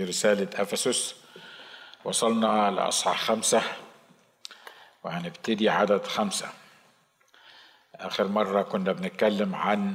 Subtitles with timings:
[0.00, 1.14] رسالة أفسس.
[2.04, 3.62] وصلنا لأصحاح خمسة
[5.04, 6.48] وهنبتدي عدد خمسة.
[7.94, 9.94] آخر مرة كنا بنتكلم عن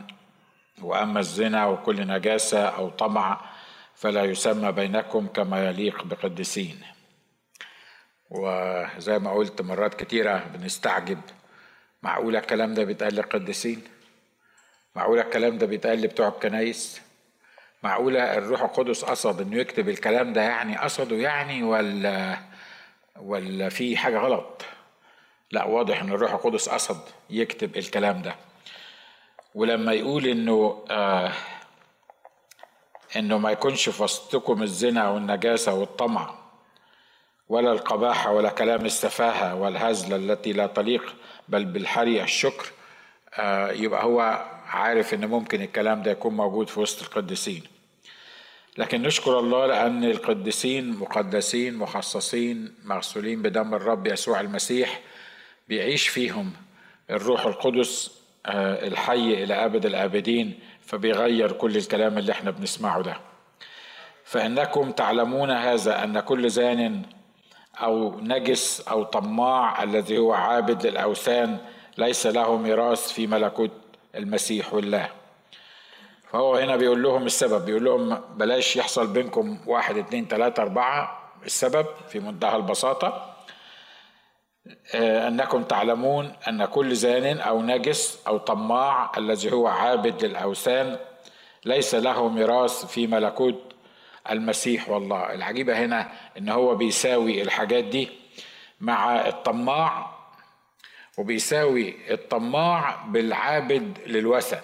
[0.82, 3.42] وأما الزنا وكل نجاسة أو طمع
[3.96, 6.82] فلا يسمى بينكم كما يليق بقدسين
[8.30, 11.22] وزي ما قلت مرات كتيرة بنستعجب.
[12.04, 13.82] معقولة الكلام ده بيتقال للقديسين؟
[14.96, 17.02] معقولة الكلام ده بيتقال لبتوع الكنايس
[17.84, 22.38] معقولة الروح القدس قصد إنه يكتب الكلام ده يعني؟ قصده يعني ولا
[23.20, 24.66] ولا في حاجة غلط؟
[25.52, 28.36] لا واضح إن الروح القدس قصد يكتب الكلام ده.
[29.56, 31.32] ولما يقول إنه آه
[33.16, 36.36] إنه ما يكونش في وسطكم الزنا والنجاسة والطمع
[37.50, 41.16] ولا القباحة ولا كلام السفاهة والهزل التي لا تليق
[41.48, 42.66] بل بالحري الشكر
[43.34, 47.64] آه يبقى هو عارف إن ممكن الكلام ده يكون موجود في وسط القديسين.
[48.78, 55.00] لكن نشكر الله لأن القديسين مقدسين مخصصين مغسولين بدم الرب يسوع المسيح
[55.68, 56.54] بيعيش فيهم
[57.10, 63.16] الروح القدس آه الحي إلى أبد الآبدين فبيغير كل الكلام اللي إحنا بنسمعه ده.
[64.26, 67.02] فإنكم تعلمون هذا أن كل زان
[67.78, 71.58] أو نجس أو طماع الذي هو عابد للأوثان
[71.98, 73.72] ليس له ميراث في ملكوت
[74.16, 75.10] المسيح والله.
[76.32, 77.66] فهو هنا بيقول لهم السبب.
[77.66, 81.22] بيقول لهم بلاش يحصل بينكم واحد اتنين تلاتة أربعة.
[81.46, 83.36] السبب في منتهى البساطة
[84.96, 90.98] أنكم تعلمون أن كل زان أو نجس أو طماع الذي هو عابد للأوثان
[91.66, 93.74] ليس له ميراث في ملكوت
[94.30, 95.34] المسيح والله.
[95.34, 98.10] العجيبة هنا إن هو بيساوي الحاجات دي
[98.82, 100.12] مع الطماع
[101.18, 104.62] وبيساوي الطماع بالعابد للوثن.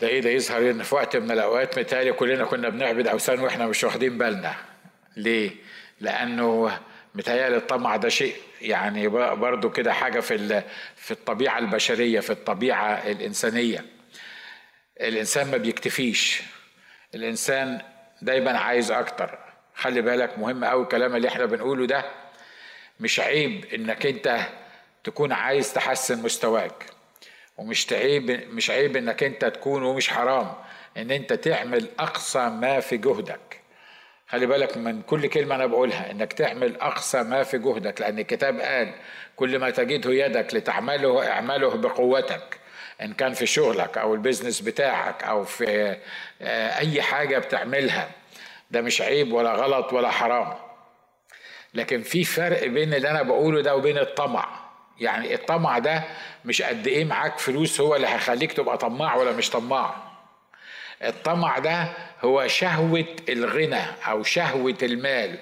[0.00, 3.66] ده إيه ده يظهر إن في وقت من الأوقات متهيألي كلنا كنا بنعبد أوثان وإحنا
[3.66, 4.54] مش واخدين بالنا.
[5.16, 5.50] ليه؟
[6.00, 6.78] لأنه
[7.14, 10.62] متهيألي الطمع ده شيء يعني برضو كده حاجة في
[10.96, 13.84] في الطبيعة البشرية في الطبيعة الإنسانية.
[15.00, 16.42] الإنسان ما بيكتفيش.
[17.14, 17.80] الإنسان
[18.22, 19.38] دايما عايز أكتر.
[19.74, 22.04] خلي بالك مهم قوي الكلام اللي إحنا بنقوله ده.
[23.00, 24.40] مش عيب إنك أنت
[25.04, 26.84] تكون عايز تحسن مستواك.
[27.56, 30.52] ومش تعيب مش عيب إنك أنت تكون ومش حرام
[30.96, 33.60] إن أنت تعمل أقصى ما في جهدك.
[34.28, 38.60] خلي بالك من كل كلمة أنا بقولها إنك تعمل أقصى ما في جهدك لأن الكتاب
[38.60, 38.94] قال
[39.36, 42.60] كل ما تجده يدك لتعمله اعمله بقوتك
[43.02, 45.96] إن كان في شغلك أو البيزنس بتاعك أو في
[46.78, 48.10] أي حاجة بتعملها.
[48.70, 50.54] ده مش عيب ولا غلط ولا حرام.
[51.74, 54.59] لكن في فرق بين اللي أنا بقوله ده وبين الطمع.
[55.00, 56.04] يعني الطمع ده
[56.44, 59.94] مش قد إيه معاك فلوس هو اللي هيخليك تبقى طماع ولا مش طماع.
[61.04, 61.88] الطمع ده
[62.24, 65.38] هو شهوة الغنى أو شهوة المال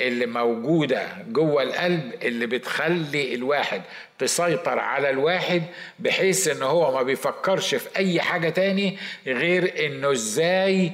[0.00, 3.82] اللي موجودة جوه القلب اللي بتخلي الواحد
[4.18, 5.62] تسيطر على الواحد
[5.98, 10.92] بحيث إن هو ما بيفكرش في أي حاجة تاني غير إنه إزاي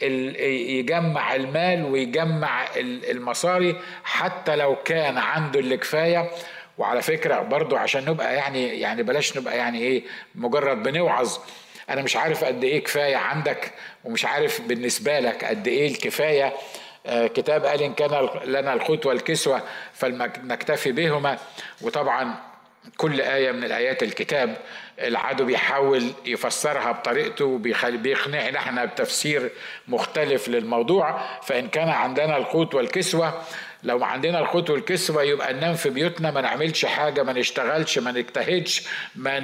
[0.00, 6.30] يجمع المال ويجمع المصاري حتى لو كان عنده اللي كفاية
[6.78, 10.02] وعلى فكرة برضو عشان نبقى يعني يعني بلاش نبقى يعني إيه
[10.34, 11.38] مجرد بنوعظ.
[11.90, 13.72] أنا مش عارف قد إيه كفاية عندك
[14.04, 16.52] ومش عارف بالنسبة لك قد إيه الكفاية.
[17.08, 19.62] كتاب قال إن كان لنا القوت والكسوة
[19.92, 21.38] فلنكتفي بهما.
[21.80, 22.34] وطبعا
[22.96, 24.56] كل آية من الآيات الكتاب
[24.98, 29.50] العدو بيحاول يفسرها بطريقته بيقنعنا إحنا بتفسير
[29.88, 31.20] مختلف للموضوع.
[31.42, 33.42] فإن كان عندنا القوت والكسوة
[33.84, 38.12] لو ما عندنا القوت والكسوة يبقى ننام في بيوتنا ما نعملش حاجة ما نشتغلش ما
[38.12, 38.82] نجتهدش
[39.16, 39.40] ما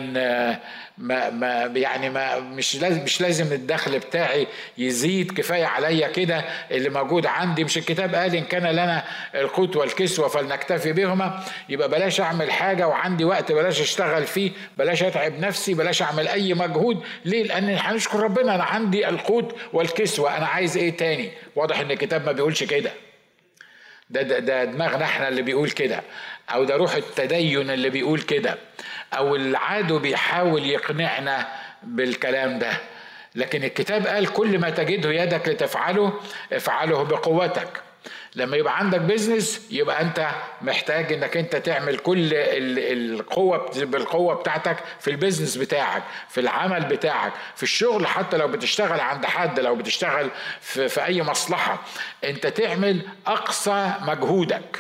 [0.99, 4.47] ما ما يعني ما مش لازم مش لازم الدخل بتاعي
[4.79, 7.65] يزيد كفاية عليا كده اللي موجود عندي.
[7.65, 9.05] مش الكتاب قال إن كان لنا
[9.35, 11.45] القوت والكسوة فلنكتفي بهما.
[11.69, 16.55] يبقى بلاش أعمل حاجة وعندي وقت بلاش أشتغل فيه بلاش أتعب نفسي بلاش أعمل أي
[16.55, 17.03] مجهود.
[17.25, 20.37] ليه؟ لأن هنشكر ربنا أنا عندي القوت والكسوة.
[20.37, 22.91] أنا عايز إيه تاني؟ واضح إن الكتاب ما بيقولش كده.
[24.11, 26.03] ده, ده, ده دماغنا إحنا اللي بيقول كده.
[26.55, 28.59] أو ده روح التدين اللي بيقول كده.
[29.13, 31.49] أو العدو بيحاول يقنعنا
[31.83, 32.73] بالكلام ده.
[33.35, 36.21] لكن الكتاب قال كل ما تجده يدك لتفعله
[36.53, 37.83] افعله بقوتك.
[38.39, 40.29] لما يبقى عندك business يبقى أنت
[40.63, 47.33] محتاج إنك أنت تعمل كل القوة بالقوة بتاعتك في ال business بتاعك في العمل بتاعك
[47.57, 50.31] في الشغل حتى لو بتشتغل عند حد لو بتشتغل
[50.61, 51.79] في, في أي مصلحة.
[52.25, 54.79] أنت تعمل أقصى مجهودك.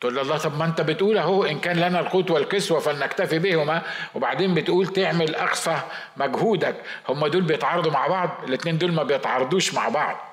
[0.00, 3.82] تقول له الله طب ما أنت بتقول أهو إن كان لنا القوت والكسوة فلنكتفي بهما.
[4.14, 5.78] وبعدين بتقول تعمل أقصى
[6.16, 6.74] مجهودك.
[7.08, 10.27] هم دول بيتعارضوا مع بعض الاثنين دول ما بيتعارضوش مع بعض.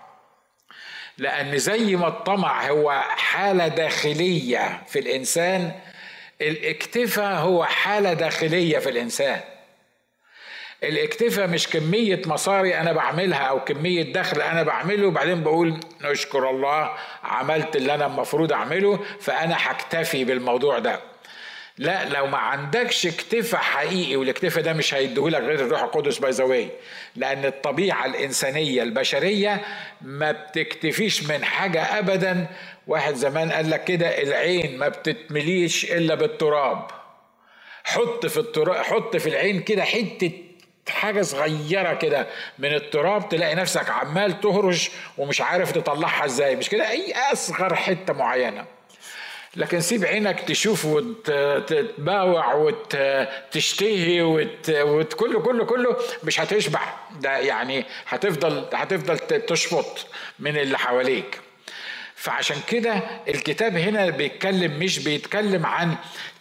[1.17, 5.71] لأن زي ما الطمع هو حالة داخلية في الإنسان
[6.41, 9.39] الاكتفاء هو حالة داخلية في الإنسان.
[10.83, 16.91] الاكتفاء مش كمية مصاري أنا بعملها أو كمية دخل أنا بعمله وبعدين بقول نشكر الله
[17.23, 20.99] عملت اللي أنا المفروض أعمله فأنا هكتفي بالموضوع ده.
[21.77, 26.69] لا لو ما عندكش اكتفاء حقيقي والاكتفاء ده مش هيديهولك غير الروح القدس باي ذا
[27.15, 29.61] لأن الطبيعة الإنسانية البشرية
[30.01, 32.47] ما بتكتفيش من حاجة ابدا.
[32.87, 36.87] واحد زمان قال لك كده العين ما بتتمليش إلا بالتراب.
[37.83, 40.31] حط في التراب حط في العين كده حتة
[40.89, 42.27] حاجة صغيرة كده
[42.59, 46.55] من التراب تلاقي نفسك عمال تهرش ومش عارف تطلعها إزاي.
[46.55, 48.74] مش كده؟ أي أصغر حتة معينة.
[49.55, 54.71] لكن سيب عينك تشوف وتتباوع وتشتهي وت...
[55.15, 56.81] كله كله كله مش هتشبع.
[57.21, 60.07] ده يعني هتفضل هتفضل تشفط
[60.39, 61.39] من اللي حواليك.
[62.15, 65.95] فعشان كده الكتاب هنا بيتكلم مش بيتكلم عن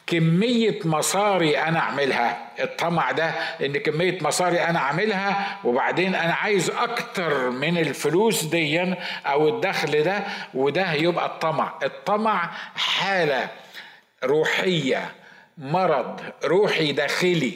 [0.07, 2.49] كمية مصاري أنا أعملها.
[2.61, 3.27] الطمع ده
[3.65, 8.95] إن كمية مصاري أنا أعملها وبعدين أنا عايز أكتر من الفلوس دي
[9.27, 10.21] أو الدخل ده
[10.55, 11.75] وده يبقى الطمع.
[11.83, 13.49] الطمع حالة
[14.25, 15.13] روحية
[15.59, 17.55] مرض روحي داخلي.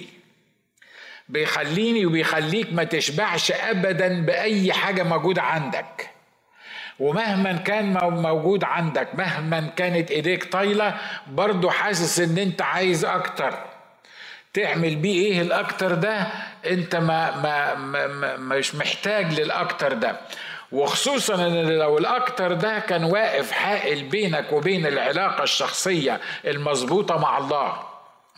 [1.28, 6.10] بيخليني وبيخليك ما تشبعش أبدا بأي حاجة موجودة عندك.
[7.00, 10.94] ومهما كان موجود عندك مهما كانت ايديك طايلة
[11.26, 13.54] برضه حاسس ان انت عايز أكتر.
[14.54, 16.26] تعمل بيه إيه الاكتر ده؟
[16.66, 20.16] انت ما, ما, ما, ما مش محتاج للاكتر ده.
[20.72, 27.82] وخصوصا إن لو الاكتر ده كان واقف حائل بينك وبين العلاقة الشخصية المظبوطة مع الله.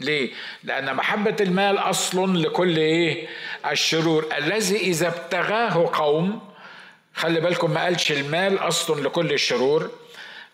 [0.00, 0.30] ليه؟
[0.64, 3.26] لأن محبة المال أصل لكل إيه؟
[3.70, 4.26] الشرور.
[4.38, 6.49] الذي إذا ابتغاه قوم
[7.20, 9.90] خلي بالكم ما قالش المال أصل لكل الشرور.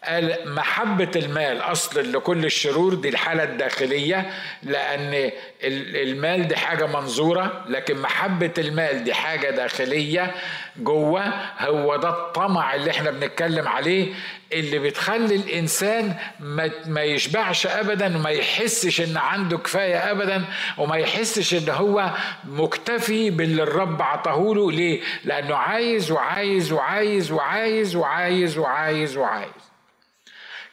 [0.06, 4.31] قال محبة المال أصل لكل الشرور دي الحالة الداخلية
[4.62, 5.31] لأن
[5.64, 10.35] المال دي حاجة منظورة لكن محبة المال دي حاجة داخلية
[10.76, 11.23] جوه.
[11.58, 14.14] هو ده الطمع اللي إحنا بنتكلم عليه
[14.53, 16.14] اللي بتخلي الإنسان
[16.87, 20.44] ما يشبعش أبدا وما يحسش إن عنده كفاية أبدا
[20.79, 22.11] وما يحسش إن هو
[22.44, 29.75] مكتفي باللي الرب عطاهوله ليه؟ لأنه عايز وعايز وعايز وعايز وعايز وعايز وعايز.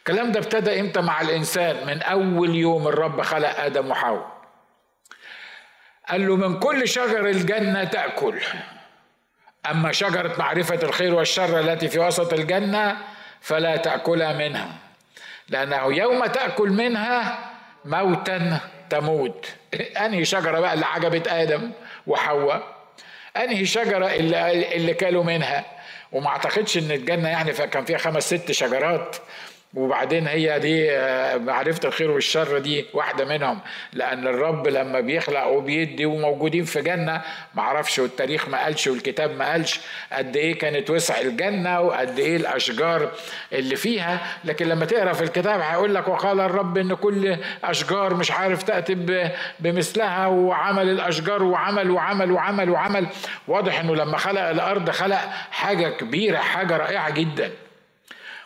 [0.08, 4.30] الكلام ده ابتدى إمتى مع الإنسان؟ من أول يوم الرب خلق آدم وحواء.
[6.08, 8.40] قال له من كل شجر الجنة تأكل.
[9.70, 12.96] أما شجرة معرفة الخير والشر التي في وسط الجنة
[13.40, 14.68] فلا تاكلها منها.
[15.48, 17.38] لأنه يوم تأكل منها
[17.84, 18.60] موتا
[18.90, 19.46] تموت.
[20.00, 21.70] أنهي شجرة بقى اللي عجبت آدم
[22.06, 22.76] وحواء؟
[23.36, 25.64] أنهي شجرة اللي اللي كلوا منها؟
[26.12, 29.16] وما أعتقدش إن الجنة يعني كان فيها خمس ست شجرات.
[29.76, 33.58] وبعدين هي دي آه، معرفة الخير والشر دي واحدة منهم.
[33.92, 37.22] لأن الرب لما بيخلق وبيدي وموجودين في جنة
[37.54, 39.80] معرفش والتاريخ ما قالش والكتاب ما قالش
[40.12, 43.10] قد إيه كانت وسع الجنة وقد إيه الأشجار
[43.52, 44.20] اللي فيها.
[44.44, 48.94] لكن لما تقرأ في الكتاب هيقول لك وقال الرب إن كل أشجار مش عارف تأتي
[49.60, 53.06] بمثلها وعمل الأشجار وعمل وعمل وعمل وعمل.
[53.48, 57.50] واضح إنه لما خلق الأرض خلق حاجة كبيرة حاجة رائعة جدا.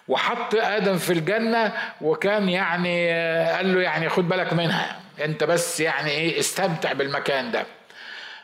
[0.09, 3.11] وحط آدم في الجنة وكان يعني
[3.53, 7.67] قال له يعني خد بالك منها أنت بس يعني إيه استمتع بالمكان ده.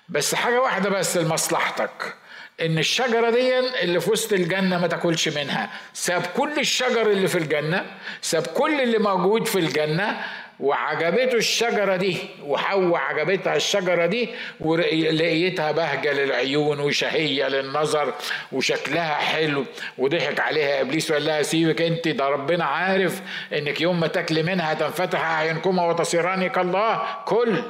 [0.09, 2.15] بس حاجة واحدة بس لمصلحتك
[2.61, 5.71] إن الشجرة دي اللي في وسط الجنة ما تاكلش منها.
[5.93, 7.85] ساب كل الشجر اللي في الجنة
[8.23, 10.21] ساب كل اللي موجود في الجنة
[10.61, 14.29] وعجبته الشجرة دي وحواء عجبتها الشجرة دي
[14.61, 18.15] ولقيتها بهجة للعيون وشهية للنظر
[18.53, 19.65] وشكلها حلو
[19.99, 24.75] وضحك عليها إبليس وقال لها سيبك أنت ده ربنا عارف إنك يوم ما تاكلي منها
[24.75, 27.63] تنفتح أعينكما وتصيران كالله كل.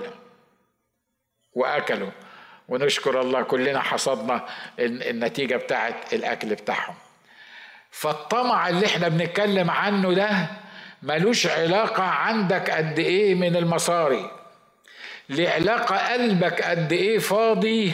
[1.53, 2.11] وأكلوا.
[2.69, 4.45] ونشكر الله كلنا حصدنا
[4.79, 6.95] النتيجة بتاعت الأكل بتاعهم.
[7.91, 10.31] فالطمع اللي إحنا بنتكلم عنه ده
[11.05, 14.31] ملوش علاقة عندك قد إيه من المصاري.
[15.29, 17.93] ليه علاقة قلبك قد إيه فاضي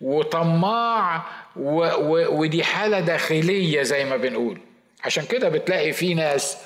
[0.00, 1.22] وطماع
[1.56, 4.60] و و ودي حالة داخلية زي ما بنقول.
[5.04, 6.58] عشان كده بتلاقي في ناس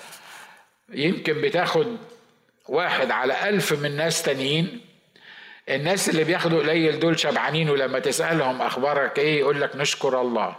[0.92, 1.96] يمكن بتاخد
[2.68, 4.80] واحد على ألف من ناس تانيين.
[5.68, 10.56] الناس اللي بياخدوا قليل دول شبعانين ولما تسألهم أخبارك إيه يقول لك نشكر الله.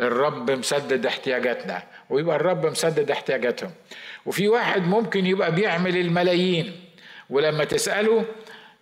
[0.00, 3.70] الرب مسدد احتياجاتنا ويبقى الرب مسدد احتياجاتهم.
[4.26, 6.80] وفي واحد ممكن يبقى بيعمل الملايين
[7.30, 8.24] ولما تسأله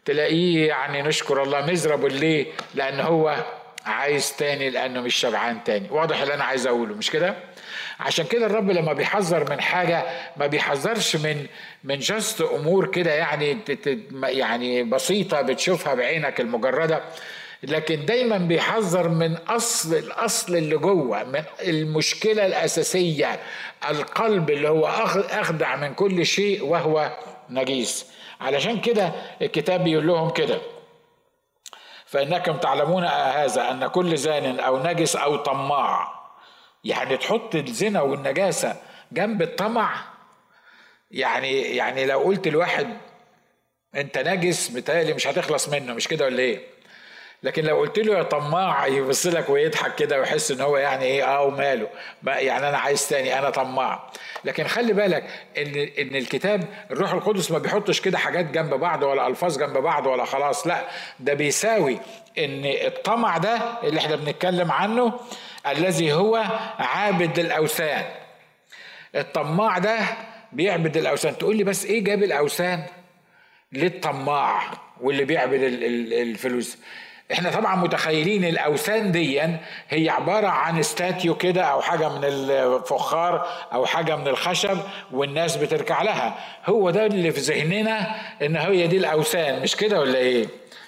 [0.04, 3.44] تلاقيه يعني نشكر الله مزرب ليه لأن هو
[3.86, 5.88] عايز تاني لأنه مش شبعان تاني.
[5.90, 7.34] واضح اللي أنا عايز أقوله مش كده؟
[8.00, 10.04] عشان كده الرب لما بيحذر من حاجة
[10.36, 11.46] ما بيحذرش من
[11.84, 13.58] من جست أمور كده يعني
[14.22, 17.00] يعني بسيطة بتشوفها بعينك المجردة.
[17.62, 23.40] لكن دايما بيحذر من أصل الأصل اللي جوه من المشكلة الأساسية
[23.90, 24.86] القلب اللي هو
[25.30, 27.16] أخدع من كل شيء وهو
[27.50, 28.06] نجيس.
[28.40, 30.60] علشان كده الكتاب بيقول لهم كده
[32.06, 36.22] فإنكم تعلمون هذا أن كل زان أو نجس أو طماع
[36.84, 38.76] يعني تحط الزنا والنجاسة
[39.12, 40.04] جنب الطمع.
[41.10, 42.96] يعني يعني لو قلت لواحد
[43.94, 46.60] أنت نجس بتالي مش هتخلص منه مش كده ولا إيه؟
[47.42, 51.24] لكن لو قلت له يا طماع يبص لك ويضحك كده ويحس إن هو يعني إيه
[51.24, 51.88] آه وماله.
[52.26, 54.10] يعني أنا عايز تاني أنا طماع.
[54.44, 55.24] لكن خلي بالك
[55.58, 60.06] إن إن الكتاب الروح القدس ما بيحطش كده حاجات جنب بعض ولا ألفاظ جنب بعض
[60.06, 60.84] ولا خلاص لا.
[61.20, 61.98] ده بيساوي
[62.38, 65.20] إن الطمع ده اللي إحنا بنتكلم عنه
[65.66, 66.36] الذي هو
[66.78, 68.04] عابد الأوثان.
[69.14, 69.98] الطماع ده
[70.52, 71.38] بيعبد الأوثان.
[71.38, 72.84] تقول لي بس إيه جاب الأوثان؟
[73.72, 74.62] للطماع
[75.00, 75.60] واللي بيعبد
[76.12, 76.78] الفلوس.
[77.32, 79.40] إحنا طبعا متخيلين الأوثان دي
[79.88, 84.78] هي عبارة عن استاتيو كده أو حاجة من الفخار أو حاجة من الخشب
[85.12, 86.34] والناس بتركع لها.
[86.66, 90.46] هو ده اللي في ذهننا إن هي دي الأوثان مش كده ولا إيه؟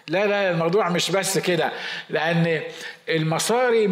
[0.09, 1.73] لا لا الموضوع مش بس كده
[2.11, 2.61] لأن
[3.09, 3.87] المصاري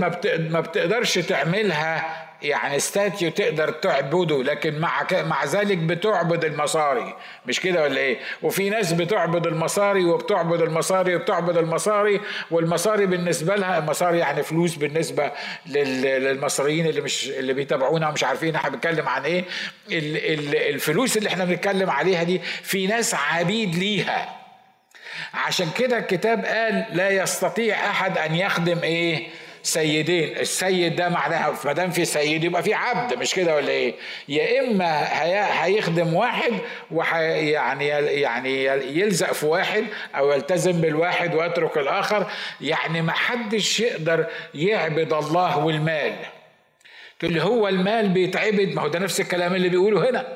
[0.51, 2.05] ما بتقدرش تعملها
[2.45, 7.15] يعني ستاتيو تقدر تعبده لكن مع مع ذلك بتعبد المصاري.
[7.47, 12.21] مش كده ولا إيه؟ وفي ناس بتعبد المصاري وبتعبد المصاري وبتعبد المصاري
[12.51, 15.33] والمصاري بالنسبة لها المصاري يعني فلوس بالنسبة
[15.67, 19.45] للمصريين اللي مش اللي بيتابعونا مش عارفين إحنا بنتكلم عن إيه.
[19.91, 24.43] الفلوس اللي إحنا بنتكلم عليها دي في ناس عبيد ليها.
[25.35, 29.29] عشان كده الكتاب قال لا يستطيع أحد أن يخدم إيه؟
[29.63, 33.95] سيدين السيد ده معناها ما دام في سيد يبقى في عبد مش كده ولا إيه؟
[34.29, 35.09] يا إما
[35.65, 36.53] هيخدم واحد
[36.91, 38.65] وحي يعني
[38.99, 39.85] يلزق في واحد
[40.17, 46.13] أو يلتزم بالواحد ويترك الآخر يعني ما حدش يقدر يعبد الله والمال.
[47.19, 50.27] تقول لي هو المال بيتعبد؟ ما هو ده نفس الكلام اللي بيقوله هنا.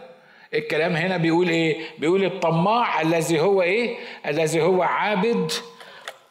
[0.55, 5.53] الكلام هنا بيقول إيه؟ بيقول الطماع الذي هو إيه؟ الذي هو عابد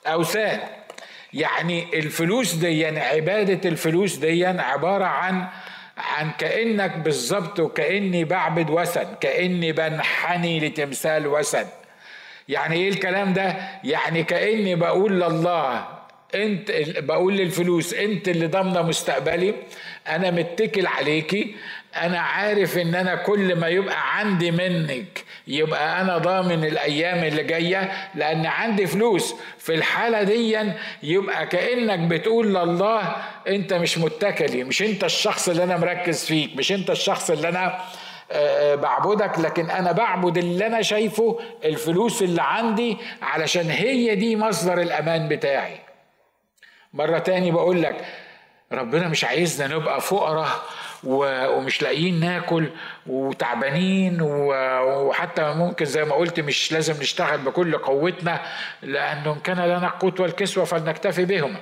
[0.08, 0.60] أوثان.
[1.36, 5.48] يعني الفلوس دي عبادة الفلوس دي عبارة عن
[5.98, 11.66] عن كأنك بالظبط وكأني بعبد وثن كأني بنحني لتمثال وثن
[12.50, 15.86] يعني إيه الكلام ده؟ يعني كأني بقول لله
[16.36, 19.54] انت بقول للفلوس انت اللي ضامنة مستقبلي
[20.08, 21.56] أنا متكل عليكي
[21.96, 27.92] أنا عارف إن أنا كل ما يبقى عندي منك يبقى أنا ضامن الأيام اللي جاية
[28.16, 29.36] لأن عندي فلوس.
[29.58, 30.60] في الحالة دي
[31.04, 33.16] يبقى كأنك بتقول لله
[33.48, 37.66] أنت مش متكلي مش أنت الشخص اللي أنا مركز فيك مش أنت الشخص اللي أنا
[38.32, 44.36] آه، آه، بعبدك لكن أنا بعبد اللي أنا شايفه الفلوس اللي عندي علشان هي دي
[44.36, 45.85] مصدر الأمان بتاعي.
[46.96, 48.06] مرة تاني بقول لك
[48.72, 50.48] ربنا مش عايزنا نبقى فقراء
[51.04, 52.70] ومش لاقيين ناكل
[53.08, 58.42] وتعبانين وحتى ممكن زي ما قلت مش لازم نشتغل بكل قوتنا
[58.82, 61.56] لأنه كان لنا القوت والكسوة فلنكتفي بهم.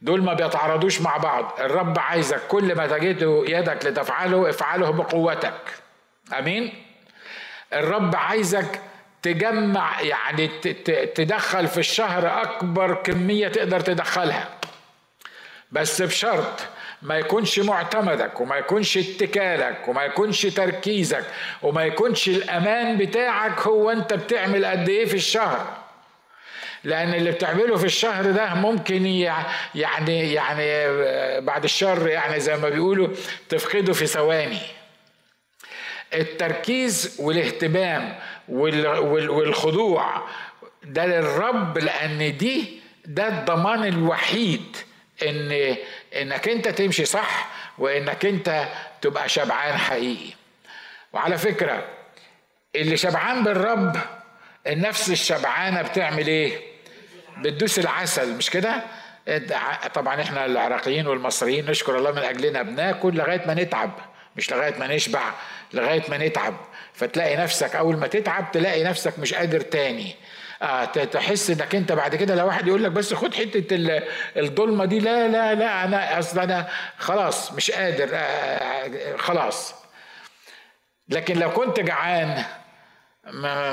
[0.00, 1.52] دول ما بيتعارضوش مع بعض.
[1.60, 5.60] الرب عايزك كل ما تجد يدك لتفعله افعله بقوتك.
[6.38, 6.72] آمين؟
[7.72, 8.80] الرب عايزك
[9.22, 10.48] تجمع يعني
[11.14, 14.48] تدخل في الشهر أكبر كمية تقدر تدخلها.
[15.72, 16.60] بس بشرط
[17.02, 21.24] ما يكونش معتمدك وما يكونش اتكالك وما يكونش تركيزك
[21.62, 25.66] وما يكونش الأمان بتاعك هو أنت بتعمل قد إيه في الشهر.
[26.84, 30.86] لأن اللي بتعمله في الشهر ده ممكن يعني يعني
[31.40, 33.08] بعد الشر يعني زي ما بيقولوا
[33.48, 34.60] تفقده في ثواني.
[36.14, 40.22] التركيز والاهتمام والخضوع.
[40.84, 44.76] ده للرب لأن دي ده الضمان الوحيد
[45.22, 45.76] ان
[46.16, 48.68] إنك أنت تمشي صح وإنك أنت
[49.00, 50.34] تبقى شبعان حقيقي.
[51.12, 51.84] وعلى فكرة
[52.76, 53.96] اللي شبعان بالرب
[54.66, 56.58] النفس الشبعانة بتعمل إيه؟
[57.38, 58.36] بتدوس العسل.
[58.36, 58.82] مش كده؟
[59.94, 63.90] طبعا إحنا العراقيين والمصريين نشكر الله من أجلنا بناكل لغاية ما نتعب.
[64.38, 65.20] مش لغاية ما نشبع
[65.72, 66.54] لغاية ما نتعب.
[66.94, 70.14] فتلاقي نفسك أول ما تتعب تلاقي نفسك مش قادر تاني.
[70.62, 73.66] آه تحس إنك أنت بعد كده لو واحد يقول لك بس خد حتة
[74.36, 74.98] الظلمه دي.
[74.98, 76.68] لا لا لا أنا أصل أنا
[76.98, 79.74] خلاص مش قادر آه خلاص.
[81.08, 82.44] لكن لو كنت جعان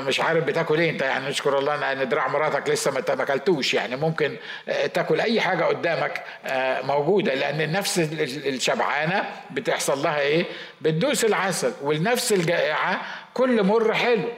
[0.06, 0.90] مش عارف بتاكل إيه.
[0.90, 3.74] أنت يعني نشكر الله ان دراع مراتك لسه ما أكلتوش.
[3.74, 4.36] يعني ممكن
[4.68, 7.34] آه، تاكل أي حاجة قدامك آه، موجودة.
[7.34, 7.98] لأن النفس
[8.46, 10.44] الشبعانة بتحصل لها إيه؟
[10.80, 11.72] بتدوس العسل.
[11.82, 13.00] والنفس الجائعة
[13.34, 14.28] كل مر حلو.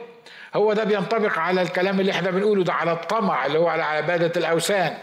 [0.55, 4.31] هو ده بينطبق على الكلام اللي إحنا بنقوله ده على الطمع اللي هو على عبادة
[4.37, 4.97] الأوثان.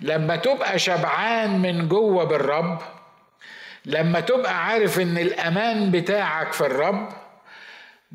[0.00, 2.82] لما تبقى شبعان من جوة بالرب
[3.86, 7.08] لما تبقى عارف إن الأمان بتاعك في الرب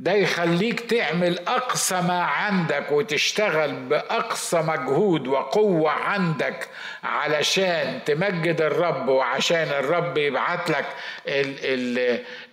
[0.02, 6.68] ده يخليك تعمل أقصى ما عندك وتشتغل بأقصى مجهود وقوة عندك
[7.04, 10.86] علشان تمجد الرب وعشان الرب يبعت لك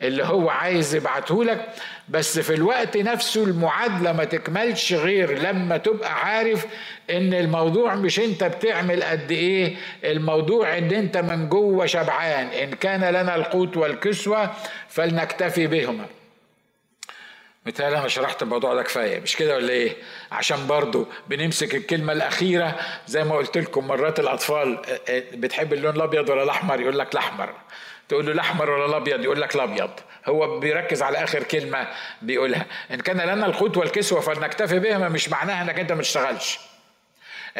[0.02, 1.66] اللي هو عايز يبعته لك.
[2.08, 6.66] بس في الوقت نفسه المعادلة ما تكملش غير لما تبقى عارف
[7.10, 12.46] إن الموضوع مش أنت بتعمل قد إيه الموضوع إن أنت من جوه شبعان.
[12.46, 14.50] إن كان لنا القوت والكسوة
[14.88, 16.06] فلنكتفي بهما.
[17.66, 19.20] مثال أنا شرحت الموضوع ده كفاية.
[19.20, 19.96] مش كده ولا إيه؟
[20.32, 25.96] عشان برضو بنمسك الكلمة الأخيرة زي ما قلت لكم مرات الأطفال آه، آه، بتحب اللون
[25.96, 27.54] الأبيض ولا الأحمر؟ يقول لك الأحمر.
[28.08, 29.90] تقول له الأحمر ولا الأبيض؟ يقول لك الأبيض.
[30.26, 31.88] هو بيركز على آخر كلمة
[32.22, 32.66] بيقولها.
[32.90, 36.58] إن كان لنا القوت والكسوه فلنكتفي بهما مش معناها إنك أنت ما تشتغلش.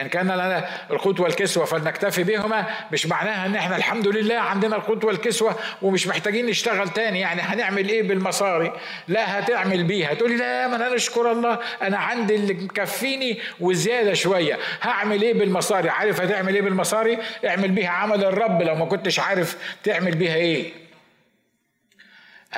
[0.01, 5.05] إن كان لنا القوت والكسوة فلنكتفي بهما مش معناها إن إحنا الحمد لله عندنا القوت
[5.05, 7.21] والكسوة ومش محتاجين نشتغل تاني.
[7.21, 8.73] يعني هنعمل إيه بالمصاري؟
[9.09, 10.15] لا هتعمل بيها.
[10.15, 14.59] تقولي لا ما أنا نشكر الله أنا عندي اللي مكفيني وزيادة شوية.
[14.83, 18.63] هعمل إيه بالمصاري؟ عارف هتعمل إيه بالمصاري؟ اعمل بيها عمل الرب.
[18.63, 20.73] لو ما كنتش عارف تعمل بيها إيه.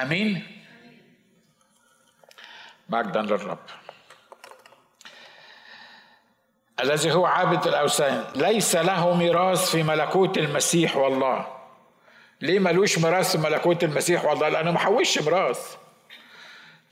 [0.02, 0.42] أمين؟
[2.88, 3.58] مجدا للرب.
[6.80, 8.24] الذي هو عابد الأوثان.
[8.34, 11.46] ليس له ميراث في ملكوت المسيح والله.
[12.40, 15.76] ليه ملوش ميراث في ملكوت المسيح والله؟ لأنه ما حوش ميراث.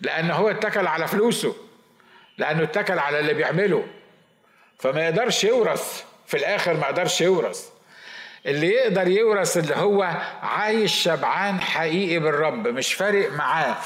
[0.01, 1.55] لأنه هو اتكل على فلوسه.
[2.39, 3.87] لأنه اتكل على اللي بيعمله.
[4.79, 6.05] فما يقدرش يورث.
[6.27, 7.69] في الآخر ما يقدرش يورث.
[8.47, 10.03] اللي يقدر يورث اللي هو
[10.43, 13.77] عايش شبعان حقيقي بالرب مش فارق معاه.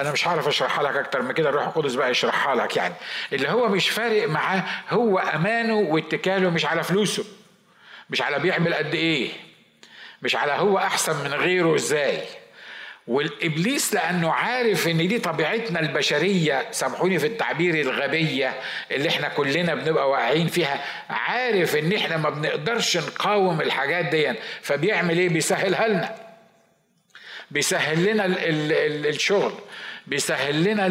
[0.00, 2.94] أنا مش عارف أشرحها لك أكتر من كده الروح القدس بقى يشرحها لك يعني.
[3.32, 7.24] اللي هو مش فارق معاه هو أمانه واتكاله مش على فلوسه
[8.10, 9.30] مش على بيعمل قد إيه
[10.22, 12.20] مش على هو أحسن من غيره إزاي.
[13.06, 18.54] والإبليس لأنه عارف إن دي طبيعتنا البشرية سامحوني في التعبير الغبية
[18.90, 25.18] اللي إحنا كلنا بنبقى واقعين فيها عارف إن إحنا ما بنقدرش نقاوم الحاجات دي فبيعمل
[25.18, 26.25] إيه؟ بيسهلها لنا.
[27.50, 29.52] بيسهل لنا ال ال ال الشغل
[30.06, 30.86] بيسهل لنا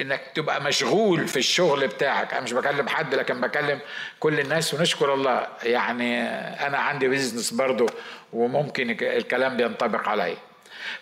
[0.00, 2.32] إنك تبقى مشغول في الشغل بتاعك.
[2.32, 3.80] أنا مش بكلم حد لكن بكلم
[4.20, 5.46] كل الناس ونشكر الله.
[5.62, 6.22] يعني
[6.66, 7.86] أنا عندي بيزنس برضو
[8.32, 10.36] وممكن الكلام بينطبق عليا.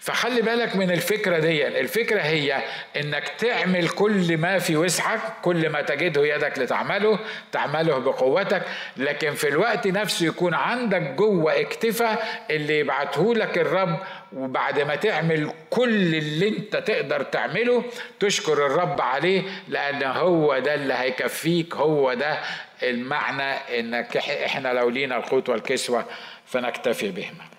[0.01, 2.63] فخلي بالك من الفكرة دي الفكرة هي
[2.97, 7.19] إنك تعمل كل ما في وسعك كل ما تجده يدك لتعمله
[7.53, 8.63] تعمله بقوتك
[8.97, 13.99] لكن في الوقت نفسه يكون عندك جوة اكتفاء اللي يبعته لك الرب
[14.33, 17.85] وبعد ما تعمل كل اللي أنت تقدر تعمله
[18.21, 22.39] تشكر الرب عليه لأن هو ده اللي هيكفيك هو ده
[22.83, 26.05] المعنى إنك إحنا لو لينا القوت والكسوه
[26.47, 27.52] فنكتفي بهما.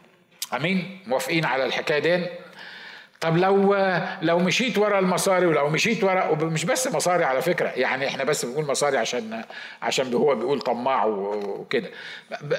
[0.56, 2.26] أمين؟ موافقين على الحكاية دي؟
[3.22, 3.76] طب لو
[4.22, 8.46] لو مشيت ورا المصاري ولو مشيت ورا ومش بس مصاري على فكرة يعني إحنا بس
[8.46, 9.44] بنقول مصاري عشان
[9.82, 11.90] عشان هو بيقول طماع وكده.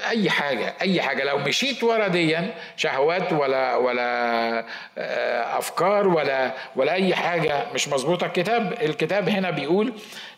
[0.09, 1.23] أي حاجة أي حاجة.
[1.23, 4.59] لو مشيت ورا ديا شهوات ولا ولا
[4.97, 9.93] آه، أفكار ولا ولا أي حاجة مش مظبوطة الكتاب الكتاب هنا بيقول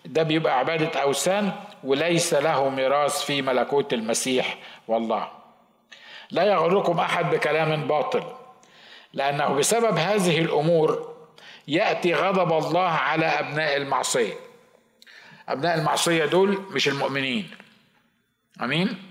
[0.06, 1.52] ده بيبقى عبادة أوثان
[1.84, 5.37] وليس له ميراث في ملكوت المسيح والله.
[6.32, 8.24] لا يغركم أحد بكلام باطل
[9.14, 11.18] لأنه بسبب هذه الأمور
[11.68, 14.34] يأتي غضب الله على أبناء المعصية.
[15.50, 17.50] أبناء المعصية دول مش المؤمنين.
[18.62, 19.04] آمين؟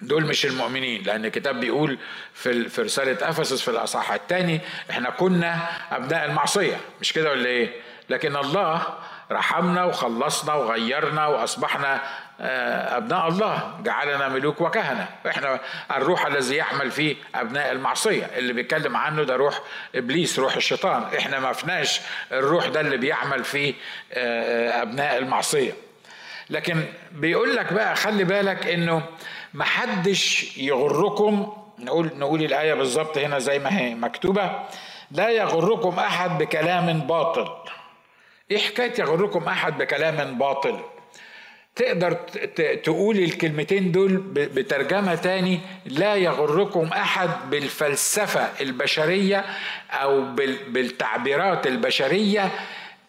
[0.00, 1.98] دول مش المؤمنين لأن الكتاب بيقول
[2.34, 5.58] في في رسالة أفسس في الأصحاح الثاني إحنا كنا
[5.96, 7.72] أبناء المعصية مش كده ولا إيه؟
[8.10, 8.82] لكن الله
[9.30, 12.02] رحمنا وخلصنا وغيرنا وأصبحنا
[12.42, 13.78] آه، أبناء الله.
[13.82, 15.08] جعلنا ملوك وكهنة.
[15.28, 18.24] إحنا الروح الذي يعمل فيه أبناء المعصية.
[18.36, 19.60] اللي بيتكلم عنه ده روح
[19.94, 21.04] إبليس روح الشيطان.
[21.18, 22.00] إحنا ما فناش
[22.32, 23.74] الروح ده اللي بيعمل فيه
[24.12, 25.72] آه، أبناء المعصية.
[26.50, 29.02] لكن بيقول لك بقى خلي بالك إنه
[29.54, 34.50] محدش يغركم نقول نقول الآية بالظبط هنا زي ما هي مكتوبة
[35.10, 37.48] لا يغركم أحد بكلام باطل.
[38.50, 40.80] إيه حكاية يغركم أحد بكلام باطل؟
[41.76, 42.12] تقدر
[42.84, 49.44] تقول الكلمتين دول بترجمة تاني لا يغركم أحد بالفلسفة البشرية
[49.90, 50.24] أو
[50.68, 52.50] بالتعبيرات البشرية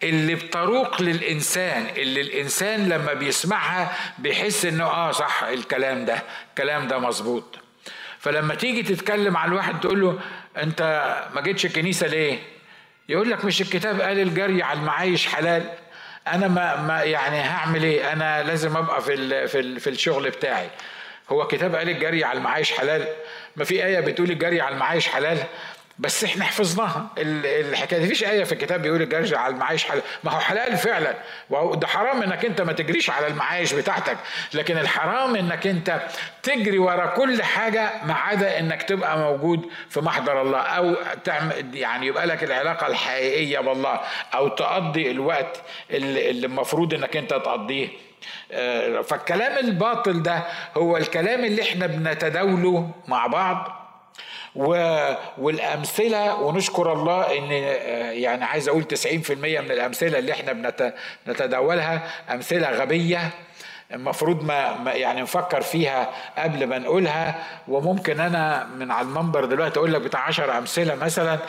[0.04, 7.00] اللي بتروق للإنسان اللي الإنسان لما بيسمعها بيحس إنه آه صح الكلام ده الكلام ده
[7.00, 7.56] مظبوط
[8.20, 10.20] فلما تيجي تتكلم عن واحد تقول له
[10.58, 10.82] أنت
[11.36, 12.40] ما جيتش الكنيسة ليه؟
[13.10, 15.64] يقول لك مش الكتاب قال الجري على المعايش حلال
[16.28, 20.30] أنا ما, ما يعني هعمل إيه؟ أنا لازم أبقى في ال في, ال في الشغل
[20.30, 20.70] بتاعي.
[21.30, 23.08] هو كتاب قال الجري على المعايش حلال؟
[23.56, 25.38] ما في آية بتقول الجري على المعايش حلال؟
[26.04, 27.08] بس إحنا حفظناها.
[27.18, 31.16] الحكاية دي فيش آية في الكتاب بيقول الجري على المعايش حلال ما هو حلال فعلا.
[31.50, 34.18] وده حرام إنك أنت ما تجريش على المعايش بتاعتك.
[34.54, 36.02] لكن الحرام إنك أنت
[36.44, 40.60] تجري ورا كل حاجة ما عدا إنك تبقى موجود في محضر الله.
[40.60, 44.00] أو تعمل يعني يبقى لك العلاقة الحقيقية بالله.
[44.34, 45.62] أو تقضي الوقت
[45.92, 47.88] اللي المفروض إنك أنت تقضيه.
[48.52, 50.44] آه، فالكلام الباطل ده
[50.78, 53.83] هو الكلام اللي إحنا بنتداوله مع بعض
[55.38, 57.52] والأمثلة ونشكر الله إن
[58.22, 60.54] يعني عايز أقول 90% من الأمثلة اللي إحنا
[61.28, 63.30] بنتداولها أمثلة غبية.
[63.94, 67.36] المفروض ما يعني نفكر فيها قبل ما نقولها.
[67.68, 71.40] وممكن أنا من على المنبر دلوقتي أقول لك بتاع 10 أمثلة مثلا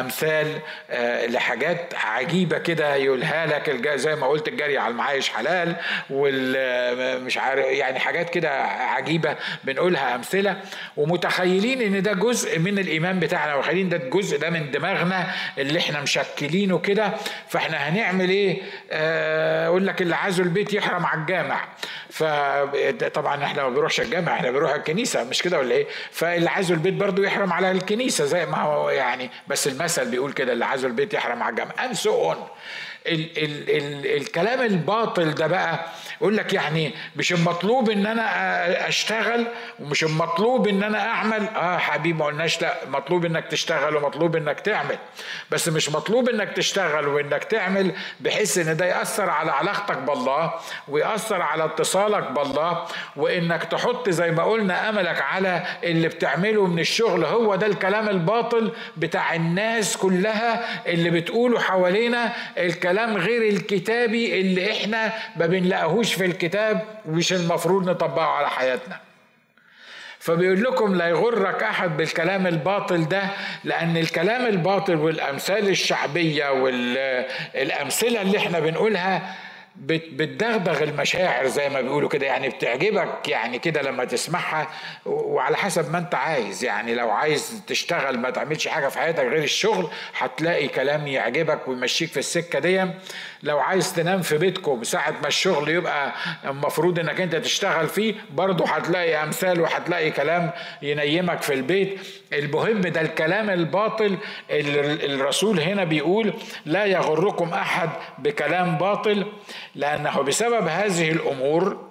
[0.00, 0.58] أمثال
[0.90, 5.76] آه، لحاجات عجيبة كده يقولها لك زي ما قلت الجري على المعايش حلال
[6.10, 10.56] والمش عارف يعني حاجات كده عجيبة بنقولها أمثلة.
[10.96, 15.26] ومتخيلين إن ده جزء من الإيمان بتاعنا وخلين ده الجزء ده من دماغنا
[15.58, 17.12] اللي إحنا مشكلينه كده.
[17.48, 21.60] فإحنا هنعمل إيه؟ آه، أقول لك اللي عايزه البيت يحرم على الجامع.
[22.10, 26.94] فطبعا إحنا ما بنروحش الجامع إحنا بنروح الكنيسة مش كده ولا إيه؟ فاللي عايزه البيت
[26.94, 31.14] برضه يحرم على الكنيسة زي ما هو يعني بس المثل بيقول كده اللي عايزه البيت
[31.14, 31.72] يحرم على الجامع.
[31.72, 32.38] And so on.
[33.06, 35.86] ال ال ال الكلام الباطل ده بقى
[36.20, 39.46] يقول لك يعني مش المطلوب إن أنا أشتغل
[39.80, 41.48] ومش المطلوب إن أنا أعمل.
[41.56, 44.98] آه حبيبي ما قلناش لا مطلوب إنك تشتغل ومطلوب إنك تعمل.
[45.50, 50.54] بس مش مطلوب إنك تشتغل وإنك تعمل بحيث إن ده يأثر على علاقتك بالله
[50.88, 52.84] ويأثر على اتصالك بالله
[53.16, 58.72] وإنك تحط زي ما قلنا أملك على اللي بتعمله من الشغل هو ده الكلام الباطل
[58.96, 62.32] بتاع الناس كلها اللي بتقوله حوالينا.
[62.58, 69.00] الكلام غير الكتابي اللي إحنا ما بنلاقيهوش في الكتاب مش المفروض نطبقه على حياتنا.
[70.18, 73.22] فبيقول لكم لا يغرك أحد بالكلام الباطل ده
[73.64, 79.34] لأن الكلام الباطل والأمثال الشعبية والامثله اللي إحنا بنقولها
[79.76, 82.26] بتدغدغ المشاعر زي ما بيقولوا كده.
[82.26, 84.68] يعني بتعجبك يعني كده لما تسمعها
[85.06, 86.64] وعلى حسب ما انت عايز.
[86.64, 92.08] يعني لو عايز تشتغل ما تعملش حاجة في حياتك غير الشغل هتلاقي كلام يعجبك ويمشيك
[92.10, 92.86] في السكة دي
[93.44, 96.12] لو عايز تنام في بيتكم ساعة ما الشغل يبقى
[96.44, 100.50] المفروض إنك أنت تشتغل فيه برضه هتلاقي أمثال وهتلاقي كلام
[100.82, 102.00] ينيمك في البيت.
[102.32, 104.16] المهم ده الكلام الباطل
[104.50, 106.32] الرسول هنا بيقول
[106.66, 109.26] لا يغركم أحد بكلام باطل
[109.74, 111.90] لأنه بسبب هذه الأمور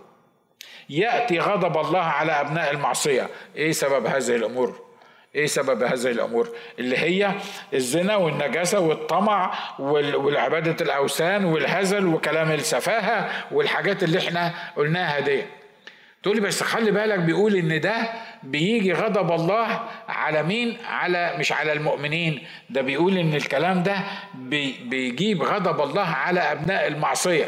[0.90, 3.30] يأتي غضب الله على أبناء المعصية.
[3.56, 4.93] إيه سبب هذه الأمور؟
[5.36, 7.32] إيه سبب هذه الأمور؟ اللي هي
[7.74, 15.44] الزنا والنجاسة والطمع والعبادة الأوثان والهزل وكلام السفاهة والحاجات اللي إحنا قلناها دي.
[16.24, 17.96] تقول لي بس خلي بالك بيقول إن ده
[18.44, 22.44] بيجي غضب الله على مين؟ على مش على المؤمنين.
[22.70, 23.96] ده بيقول إن الكلام ده
[24.34, 27.46] بي بيجيب غضب الله على أبناء المعصية.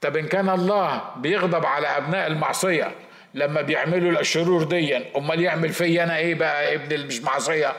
[0.00, 2.90] طب إن كان الله بيغضب على أبناء المعصية
[3.34, 5.04] لما بيعملوا الشرور ديا.
[5.16, 7.72] أمال يعمل فيا أنا إيه بقى ابن مش معصية؟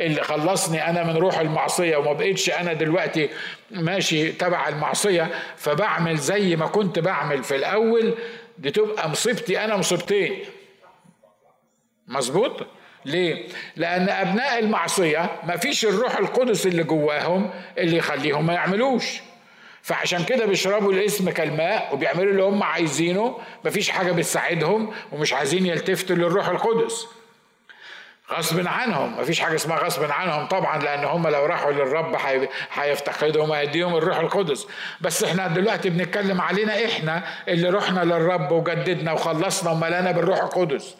[0.00, 3.28] اللي خلصني أنا من روح المعصية وما بقيتش أنا دلوقتي
[3.70, 8.14] ماشي تبع المعصية فبعمل زي ما كنت بعمل في الأول.
[8.58, 10.38] دي تبقى مصيبتي أنا مصيبتين.
[12.08, 12.66] مظبوط؟
[13.04, 19.20] ليه؟ لأن أبناء المعصية ما فيش الروح القدس اللي جواهم اللي يخليهم ما يعملوش.
[19.82, 23.38] فعشان كده بيشربوا الاسم كالماء وبيعملوا اللي هم عايزينه.
[23.64, 27.06] مفيش حاجة بتساعدهم ومش عايزين يلتفتوا للروح القدس.
[28.32, 32.16] غصب عنهم مفيش حاجة اسمها غصب عنهم طبعا لأن هم لو راحوا للرب
[32.72, 34.66] هيفتقدهم ويديهم الروح القدس.
[35.00, 40.94] بس إحنا دلوقتي بنتكلم علينا إحنا اللي رحنا للرب وجددنا وخلصنا وملانا بالروح القدس.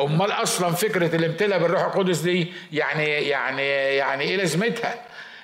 [0.00, 3.62] أمال أصلا فكرة الامتلاء بالروح القدس دي يعني يعني
[3.96, 4.94] يعني إيه لازمتها؟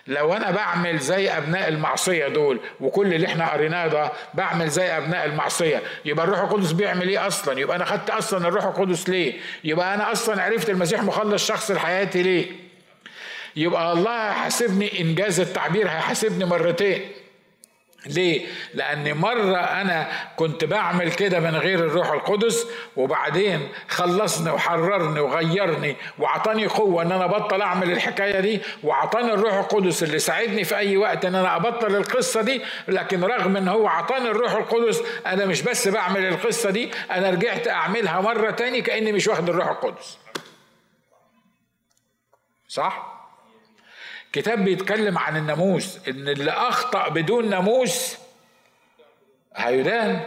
[0.09, 5.25] لو أنا بعمل زي أبناء المعصية دول وكل اللي إحنا قريناه ده بعمل زي أبناء
[5.27, 9.95] المعصية يبقى الروح القدس بيعمل إيه أصلا؟ يبقى أنا خدت أصلا الروح القدس ليه؟ يبقى
[9.95, 12.47] أنا أصلا عرفت المسيح مخلص شخص لحياتي ليه؟
[13.57, 17.01] يبقى الله هيحاسبني إنجاز التعبير هيحاسبني مرتين.
[18.09, 22.67] ليه؟ لأن مرة أنا كنت بعمل كده من غير الروح القدس
[22.97, 30.03] وبعدين خلصني وحررني وغيرني وعطاني قوة إن أنا أبطل أعمل الحكاية دي وعطاني الروح القدس
[30.03, 34.29] اللي ساعدني في أي وقت إن أنا أبطل القصة دي لكن رغم إن هو عطاني
[34.31, 39.29] الروح القدس أنا مش بس بعمل القصة دي أنا رجعت أعملها مرة تاني كأني مش
[39.29, 40.19] واخد الروح القدس
[42.69, 43.16] صح؟
[44.33, 48.17] كتاب بيتكلم عن الناموس إن اللي أخطأ بدون ناموس
[49.57, 50.21] هيدان.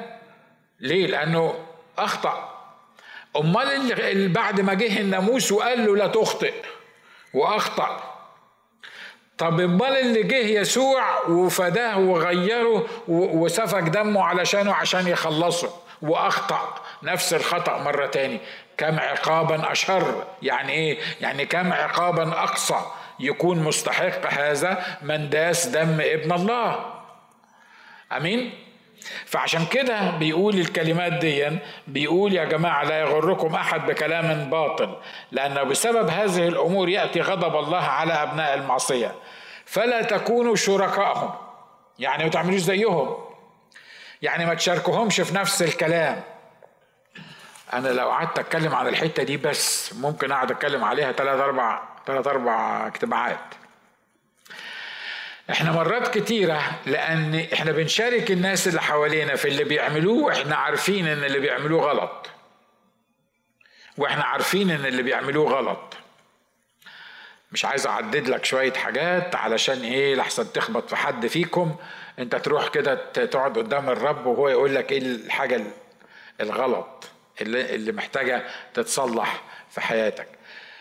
[0.80, 1.66] ليه؟ لأنه
[1.98, 2.50] أخطأ.
[3.38, 6.54] أمال اللي بعد ما جه الناموس وقال له لا تخطئ
[7.34, 8.16] وأخطأ.
[9.38, 16.82] طب أمال اللي جه يسوع وفداه وغيره وسفك دمه علشانه عشان يخلصه وأخطأ.
[17.04, 18.40] نفس الخطأ مرة تاني.
[18.78, 20.28] كم عقابا أشر.
[20.42, 22.80] يعني إيه؟ يعني كم عقابا أقصى.
[23.20, 26.86] يكون مستحق هذا من داس دم ابن الله.
[28.12, 28.54] آمين؟
[29.26, 34.96] فعشان كده بيقول الكلمات دي بيقول يا جماعة لا يغركم أحد بكلام باطل
[35.32, 39.16] لأنه بسبب هذه الأمور يأتي غضب الله على أبناء المعصية.
[39.66, 41.32] فلا تكونوا شركائهم
[42.00, 43.18] يعني ما تعملوش زيهم.
[44.22, 46.22] يعني ما تشاركوهمش في نفس الكلام.
[47.74, 52.28] أنا لو قعدت أتكلم عن الحتة دي بس ممكن أقعد أتكلم عليها ثلاث أربع ثلاث
[52.28, 53.40] أربع اجتماعات.
[55.50, 61.24] إحنا مرات كتيرة لأن إحنا بنشارك الناس اللي حوالينا في اللي بيعملوه وإحنا عارفين إن
[61.24, 62.30] اللي بيعملوه غلط.
[63.98, 65.94] وإحنا عارفين إن اللي بيعملوه غلط.
[67.52, 71.76] مش عايز أعدد لك شوية حاجات علشان إيه لحسن تخبط في حد فيكم.
[72.20, 75.62] أنت تروح كده تقعد قدام الرب وهو يقول لك إيه الحاجة
[76.42, 77.09] الغلط.
[77.42, 80.28] اللي, اللي محتاجة تتصلح في حياتك.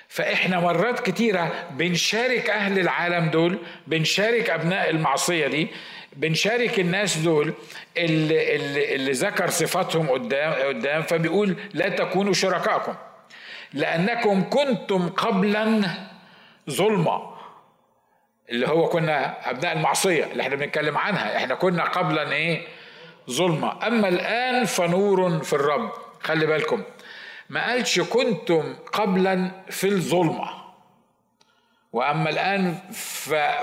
[0.09, 5.69] فإحنا مرات كتيرة بنشارك أهل العالم دول بنشارك أبناء المعصية دي
[6.17, 7.55] بنشارك الناس دول
[7.97, 12.95] اللي, اللي, اللي ذكر صفاتهم قدام قدام فبيقول لا تكونوا شركائكم
[13.73, 15.83] لأنكم كنتم قبلا
[16.71, 17.39] ظلمة
[18.51, 21.37] اللي هو كنا أبناء المعصية اللي إحنا بنتكلم عنها.
[21.37, 22.67] إحنا كنا قبلا إيه؟
[23.31, 23.87] ظلمة.
[23.87, 25.93] أما الآن فنور في الرب.
[26.23, 26.83] خلي بالكم
[27.51, 30.51] ما قالش كنتم قبلا في الظلمة.
[31.93, 32.75] وأما الآن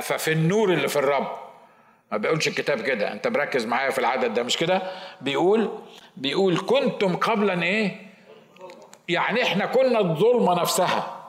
[0.02, 1.28] ففي النور اللي في الرب.
[2.12, 3.12] ما بيقولش الكتاب كده.
[3.12, 4.82] أنت مركز معايا في العدد ده مش كده؟
[5.22, 5.80] بيقول
[6.18, 8.06] بيقول كنتم قبلا إيه؟
[9.10, 11.22] يعني إحنا كنا الظلمة نفسها.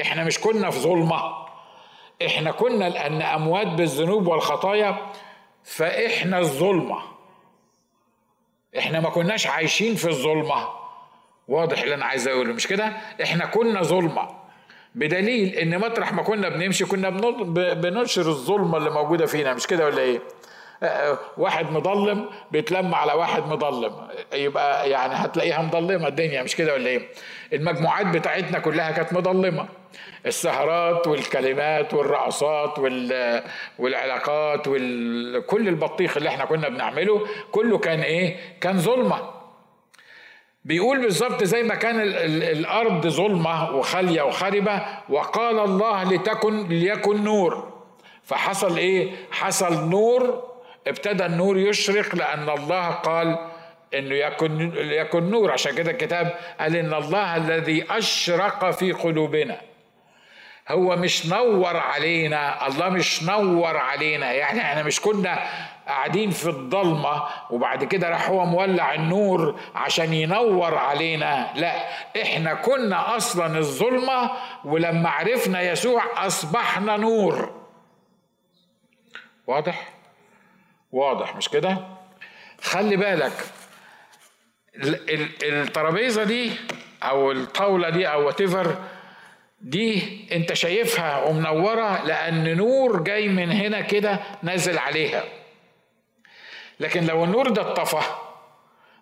[0.00, 1.46] إحنا مش كنا في ظلمة.
[2.26, 4.96] إحنا كنا لأن أموات بالذنوب والخطايا
[5.64, 7.11] فإحنا الظلمة.
[8.78, 10.68] إحنا ما كناش عايشين في الظلمة.
[11.48, 14.28] واضح اللي أنا عايز أقوله مش كده؟ إحنا كنا ظلمة.
[14.94, 17.10] بدليل إن مطرح ما كنا بنمشي كنا
[17.74, 20.20] بننشر الظلمة اللي موجودة فينا مش كده ولا إيه؟
[21.36, 24.08] واحد مظلم بيتلم على واحد مظلم.
[24.32, 27.08] يبقى يعني هتلاقيها مظلمة الدنيا مش كده ولا إيه؟
[27.52, 29.68] المجموعات بتاعتنا كلها كانت مظلمة.
[30.26, 32.78] السهرات والكلمات والرقصات
[33.78, 39.30] والعلاقات وكل البطيخ اللي إحنا كنا بنعمله كله كان إيه؟ كان ظلمة.
[40.64, 47.72] بيقول بالظبط زي ما كان الأرض ظلمة وخالية وخربه وقال الله لتكن ليكن نور.
[48.22, 50.44] فحصل إيه؟ حصل نور
[50.86, 53.38] ابتدى النور يشرق لأن الله قال
[53.94, 55.52] إنه يكن يكن نور.
[55.52, 59.60] عشان كده الكتاب قال إن الله الذي أشرق في قلوبنا.
[60.72, 64.32] هو مش نور علينا الله مش نور علينا.
[64.32, 65.38] يعني إحنا مش كنا
[65.86, 71.52] قاعدين في الضلمة وبعد كده راح هو مولع النور عشان ينور علينا.
[71.54, 71.88] لا
[72.22, 74.30] إحنا كنا أصلا الظلمة
[74.64, 77.62] ولما عرفنا يسوع أصبحنا نور.
[79.46, 79.88] واضح؟
[80.92, 81.78] واضح مش كده؟
[82.62, 83.32] خلي بالك
[85.42, 86.52] الترابيزة دي
[87.02, 88.76] أو الطاولة دي أو واتيفر
[89.62, 95.24] دي انت شايفها ومنورة لأن نور جاي من هنا كده نازل عليها.
[96.80, 98.02] لكن لو النور ده اتطفى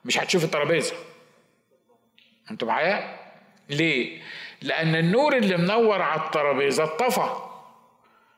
[0.04, 0.94] مش هتشوف الترابيزة.
[2.50, 3.16] أنتوا معايا؟
[3.68, 4.20] ليه؟
[4.62, 7.28] لأن النور اللي منور على الترابيزة اتطفى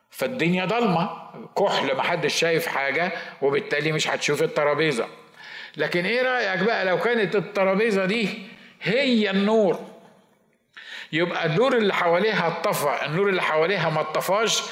[0.09, 1.23] فالدنيا ضلمة.
[1.57, 5.07] كحل محدش شايف حاجة وبالتالي مش هتشوف الترابيزة.
[5.77, 8.29] لكن إيه رأيك بقى لو كانت الترابيزة دي
[8.81, 9.92] هي النور؟
[11.13, 14.63] يبقى النور اللي حواليها اتطفى النور اللي حواليها ما اتطفاش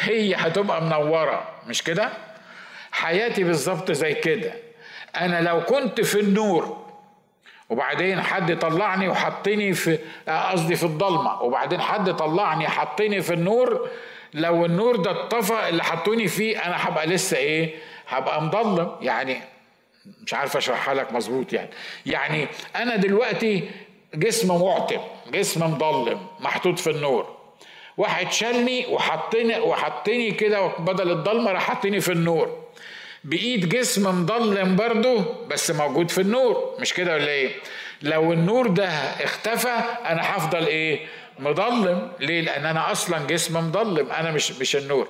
[0.00, 2.10] هي هتبقى منورة مش كده؟
[2.92, 4.52] حياتي بالظبط زي كده.
[5.16, 6.84] أنا لو كنت في النور
[7.70, 13.88] وبعدين حد طلعني وحطني في قصدي في الضلمة وبعدين حد طلعني حطني في النور
[14.34, 17.74] لو النور ده اتطفى اللي حطوني فيه أنا هبقى لسه إيه؟
[18.08, 18.92] هبقى مضلم.
[19.00, 19.40] يعني
[20.26, 21.70] مش عارف أشرحها لك مظبوط يعني.
[22.06, 23.70] يعني أنا دلوقتي
[24.14, 25.00] جسم معتم
[25.32, 27.36] جسم مضلم محطوط في النور.
[27.96, 32.58] واحد شالني وحطني وحطني كده بدل الضلمة راح حطني في النور.
[33.24, 37.50] بايد جسم مضلم برضه بس موجود في النور مش كده ولا إيه؟
[38.02, 38.88] لو النور ده
[39.24, 39.74] اختفى
[40.06, 41.06] أنا هفضل إيه؟
[41.38, 45.08] مضلم ليه؟ لأن أنا أصلا جسم مضلم أنا مش مش النور.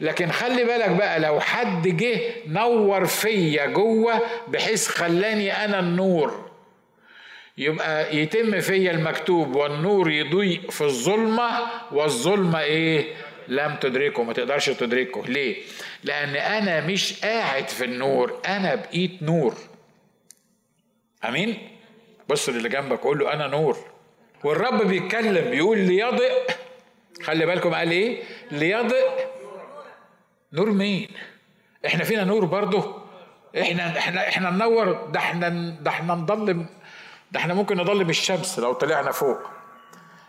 [0.00, 6.51] لكن خلي بالك بقى لو حد جه نور فيا جوه بحيث خلاني أنا النور.
[7.58, 11.50] يبقى يتم فيا المكتوب والنور يضيء في الظلمة
[11.92, 13.14] والظلمة إيه؟
[13.48, 15.26] لم تدركه ما تقدرش تدركه.
[15.26, 15.62] ليه؟
[16.04, 19.54] لأن أنا مش قاعد في النور أنا بقيت نور.
[21.28, 21.58] أمين؟
[22.28, 23.76] بص اللي جنبك قول له أنا نور.
[24.44, 26.32] والرب بيتكلم بيقول ليضئ.
[27.22, 29.08] خلي بالكم قال إيه؟ ليضئ.
[30.52, 31.08] نور مين؟
[31.86, 33.02] إحنا فينا نور برضه؟
[33.60, 35.48] إحنا إحنا إحنا ننور ده إحنا
[35.80, 36.66] ده إحنا نضلم
[37.32, 39.38] ده إحنا ممكن نضلم الشمس لو طلعنا فوق.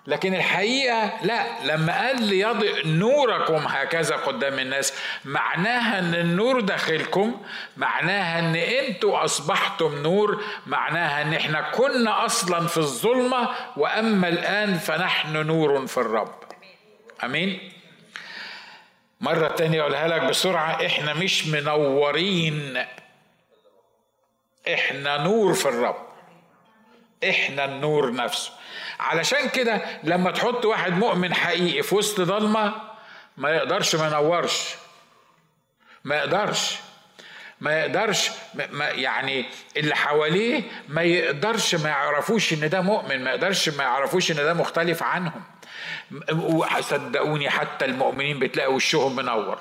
[0.08, 4.94] لكن الحقيقة لا لما قال ليضئ نوركم هكذا قدام الناس
[5.26, 7.42] معناها إن النور داخلكم
[7.78, 15.48] معناها إن أنتوا أصبحتم نور معناها إن إحنا كنا أصلا في الظلمة وأما الآن فنحن
[15.48, 16.36] نور في الرب.
[17.24, 17.72] آمين؟
[19.22, 22.86] مرة تانية أقولها لك بسرعة إحنا مش منورين
[24.74, 26.13] إحنا نور في الرب.
[27.30, 28.52] إحنا النور نفسه.
[29.00, 32.74] علشان كده لما تحط واحد مؤمن حقيقي في وسط ضلمه
[33.38, 34.76] ما يقدرش ما ينورش.
[36.04, 36.76] ما يقدرش.
[37.62, 38.32] ما يقدرش
[38.72, 39.46] ما يعني
[39.78, 44.54] اللي حواليه ما يقدرش ما يعرفوش ان ده مؤمن ما يقدرش ما يعرفوش ان ده
[44.54, 45.44] مختلف عنهم.
[46.32, 49.60] وصدقوني حتى المؤمنين بتلاقي وشهم منور.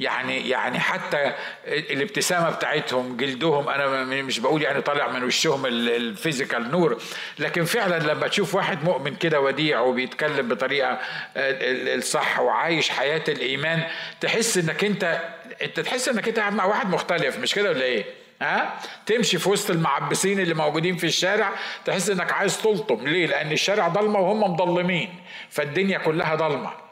[0.00, 1.34] يعني يعني حتى
[1.66, 7.02] الابتسامة بتاعتهم جلدهم أنا مش بقول يعني طالع من وشهم الفيزيكال نور
[7.38, 10.98] لكن فعلا لما تشوف واحد مؤمن كده وديع وبيتكلم بطريقة
[11.36, 13.82] الصح وعايش حياة الإيمان
[14.20, 15.20] تحس إنك انت
[15.62, 18.04] أنت تحس إنك أنت قاعد مع واحد مختلف مش كده ولا إيه؟
[18.42, 21.52] ها تمشي في وسط المعبسين اللي موجودين في الشارع
[21.84, 25.14] تحس إنك عايز تلطم ليه؟ لأن الشارع ضلمة وهم مضلمين
[25.50, 26.83] فالدنيا كلها ضلمة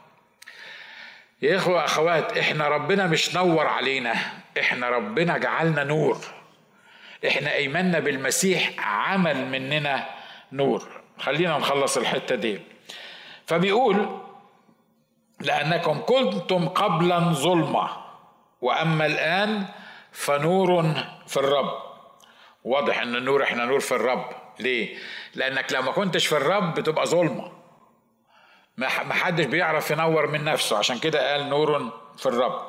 [1.43, 4.15] يا إخوة أخوات إحنا ربنا مش نور علينا.
[4.61, 6.19] إحنا ربنا جعلنا نور.
[7.27, 10.09] إحنا إيماننا بالمسيح عمل مننا
[10.53, 11.01] نور.
[11.19, 12.61] خلينا نخلص الحتة دي.
[13.47, 14.21] فبيقول
[15.41, 17.89] لأنكم كنتم قبلا ظلمة
[18.61, 19.65] وأما الآن
[20.13, 20.95] فنور
[21.27, 21.83] في الرب.
[22.65, 24.25] واضح إن النور إحنا نور في الرب.
[24.61, 24.97] ليه؟
[25.35, 27.62] لأنك لو ما كنتش في الرب بتبقى ظلمة.
[28.77, 30.79] ما حدش بيعرف ينور من نفسه.
[30.79, 32.67] عشان كده قال نور في الرب.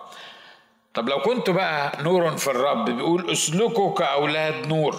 [0.93, 4.95] طب لو كنت بقى نور في الرب بيقول اسلكوا كأولاد نور.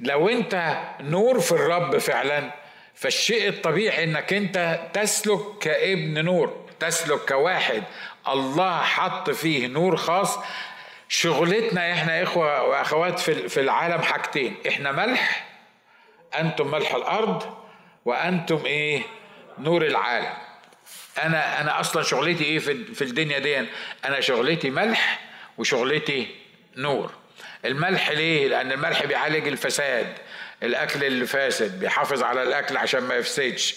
[0.00, 2.50] لو انت نور في الرب فعلا
[2.94, 7.82] فالشيء الطبيعي إنك انت تسلك كابن نور تسلك كواحد.
[8.28, 10.38] الله حط فيه نور خاص.
[11.08, 14.56] شغلتنا إحنا إخوة وأخوات في العالم حاجتين.
[14.68, 15.46] إحنا ملح
[16.38, 17.59] أنتم ملح الأرض.
[18.04, 19.02] وأنتم إيه؟
[19.58, 20.32] نور العالم.
[21.22, 23.66] أنا أنا أصلا شغلتي إيه في في الدنيا دي؟
[24.04, 25.20] أنا شغلتي ملح
[25.58, 26.26] وشغلتي
[26.76, 27.12] نور.
[27.64, 30.14] الملح ليه؟ لأن الملح بيعالج الفساد.
[30.62, 33.76] الأكل اللي فاسد بيحافظ على الأكل عشان ما يفسدش.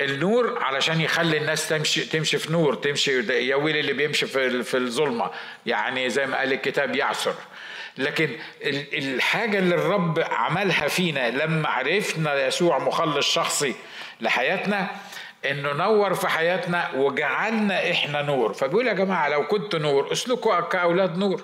[0.00, 4.76] النور علشان يخلي الناس تمشي تمشي في نور تمشي يا ويل اللي بيمشي في في
[4.76, 5.30] الظلمة
[5.66, 7.32] يعني زي ما قال الكتاب يعصر
[7.98, 8.30] لكن
[8.92, 13.74] الحاجة اللي الرب عملها فينا لما عرفنا يسوع مخلص شخصي
[14.20, 14.90] لحياتنا
[15.50, 18.52] إنه نور في حياتنا وجعلنا إحنا نور.
[18.52, 21.42] فبيقول يا جماعة لو كنت نور اسلكوا كأولاد نور.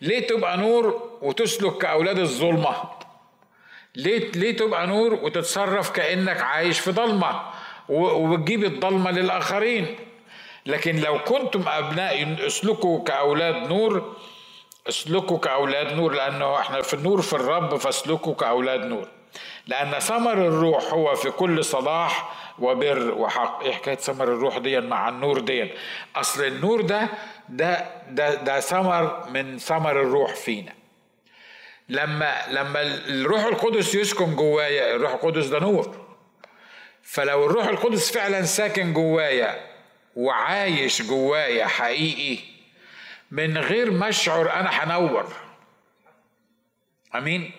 [0.00, 2.76] ليه تبقى نور وتسلك كأولاد الظلمة؟
[3.96, 7.42] ليه ليه تبقى نور وتتصرف كأنك عايش في ضلمة؟
[7.88, 9.96] وبتجيب الضلمة للآخرين.
[10.66, 14.16] لكن لو كنتم أبناء اسلكوا كأولاد نور
[14.88, 19.08] اسلكوا كأولاد نور لأنه إحنا في النور في الرب فاسلكوا كأولاد نور.
[19.66, 23.62] لأن ثمر الروح هو في كل صلاح وبر وحق.
[23.62, 25.70] إيه حكاية ثمر الروح دي مع النور دي
[26.16, 27.08] أصل النور ده
[27.48, 30.72] ده ده ده ثمر من ثمر الروح فينا.
[31.88, 36.05] لما لما الروح القدس يسكن جوايا الروح القدس ده نور.
[37.06, 39.66] فلو الروح القدس فعلا ساكن جوايا
[40.16, 42.42] وعايش جوايا حقيقي
[43.30, 45.32] من غير ما أشعر أنا هنور.
[47.14, 47.50] أمين؟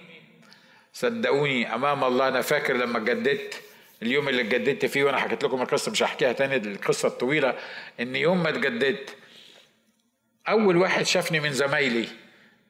[0.94, 2.28] صدقوني أمام الله.
[2.28, 3.62] أنا فاكر لما جددت
[4.02, 7.58] اليوم اللي اتجددت فيه وأنا حكيت لكم القصة مش هحكيها تاني القصة الطويلة.
[8.00, 9.16] إن يوم ما اتجددت
[10.50, 12.08] أول واحد شافني من زمايلي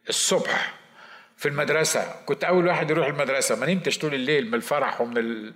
[0.09, 0.76] الصبح.
[1.37, 2.15] في المدرسة.
[2.25, 3.55] كنت أول واحد يروح المدرسة.
[3.55, 5.53] ما نمتش طول الليل من الفرح ومن ال...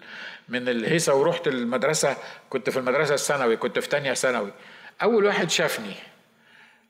[0.49, 2.17] من الهيصة ورحت المدرسة.
[2.49, 3.57] كنت في المدرسة الثانوي.
[3.57, 4.51] كنت في تانية ثانوي.
[5.03, 5.93] أول واحد شافني.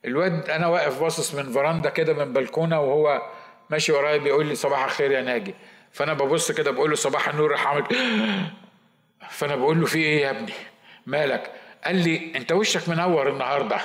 [0.04, 3.22] الواد أنا واقف باصص من فراندا كده من بلكونة وهو
[3.70, 5.54] ماشي ورايا بيقول لي صباح الخير يا ناجي.
[5.92, 7.84] فأنا ببص كده بقول له صباح النور راح عامل
[9.30, 10.52] فأنا بقول له في إيه يا ابني؟
[11.06, 11.50] مالك؟
[11.84, 13.80] قال لي أنت وشك منور النهارده.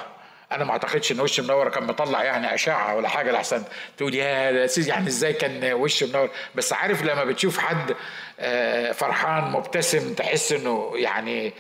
[0.52, 3.64] أنا ما أعتقدش إن وش منور كان مطلع يعني أشعة ولا حاجة لحسن.
[3.98, 7.96] تقول يا سيدي يعني إزاي كان وش منور بس عارف لما بتشوف حد
[8.40, 11.54] آه، فرحان مبتسم تحس إنه يعني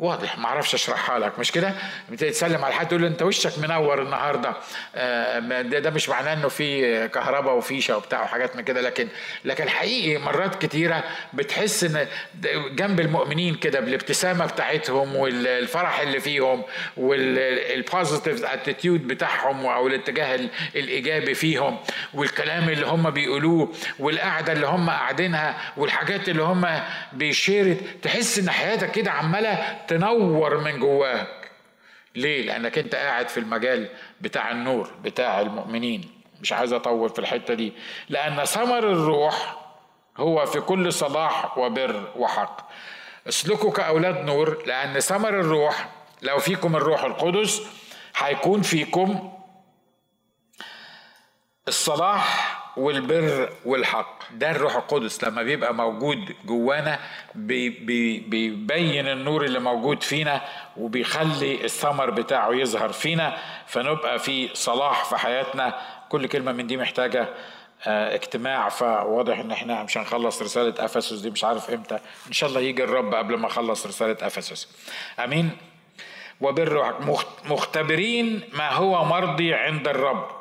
[0.00, 1.74] واضح ما أعرفش اشرحها لك مش كده؟
[2.10, 4.56] بتتسلم على حد تقول له أنت وشك منور النهارده.
[4.94, 8.80] آه، ده, ده مش معناه إنه في كهرباء وفيشه وبتاع وحاجات من كده.
[8.80, 9.08] لكن
[9.44, 12.06] لكن حقيقي مرات كتيرة بتحس إن
[12.72, 16.62] جنب المؤمنين كده بالابتسامة بتاعتهم والفرح اللي فيهم
[16.96, 20.40] وال positive attitude بتاعهم أو الاتجاه
[20.76, 21.78] الإيجابي فيهم
[22.14, 26.80] والكلام اللي هم بيقولوه والقعدة اللي هم قاعدينها والحاجات اللي هم
[27.12, 31.50] بيشيرت تحس إن حياتك كده عمالة تنور من جواك.
[32.16, 33.88] ليه؟ لأنك أنت قاعد في المجال
[34.20, 36.10] بتاع النور بتاع المؤمنين.
[36.40, 37.72] مش عايز أطول في الحتة دي.
[38.08, 39.56] لأن ثمر الروح
[40.16, 42.70] هو في كل صلاح وبر وحق.
[43.28, 45.88] اسلكوا كأولاد نور لأن ثمر الروح
[46.22, 47.62] لو فيكم الروح القدس
[48.16, 49.32] هيكون فيكم
[51.68, 54.18] الصلاح والبر والحق.
[54.32, 56.98] ده الروح القدس لما بيبقى موجود جوانا
[57.34, 60.40] بي بي بيبين النور اللي موجود فينا
[60.76, 65.74] وبيخلي الثمر بتاعه يظهر فينا فنبقى في صلاح في حياتنا.
[66.08, 67.28] كل كلمة من دي محتاجة
[67.86, 68.68] آه اجتماع.
[68.68, 71.98] فواضح إن إحنا مش هنخلص رسالة أفسس دي مش عارف إمتى.
[72.26, 74.68] إن شاء الله يجي الرب قبل ما أخلص رسالة أفسس.
[75.24, 75.50] آمين.
[76.40, 76.94] وبر
[77.44, 80.39] مختبرين ما هو مرضي عند الرب.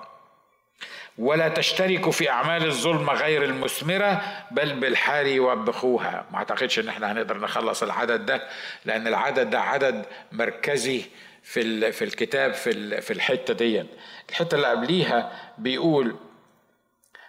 [1.19, 7.37] ولا تشتركوا في أعمال الظلم غير المثمرة بل بالحار وبخوها ما أعتقدش إن إحنا هنقدر
[7.37, 8.47] نخلص العدد ده
[8.85, 11.05] لأن العدد ده عدد مركزي
[11.43, 13.85] في في الكتاب في في الحتة دي.
[14.29, 16.15] الحتة اللي قبليها بيقول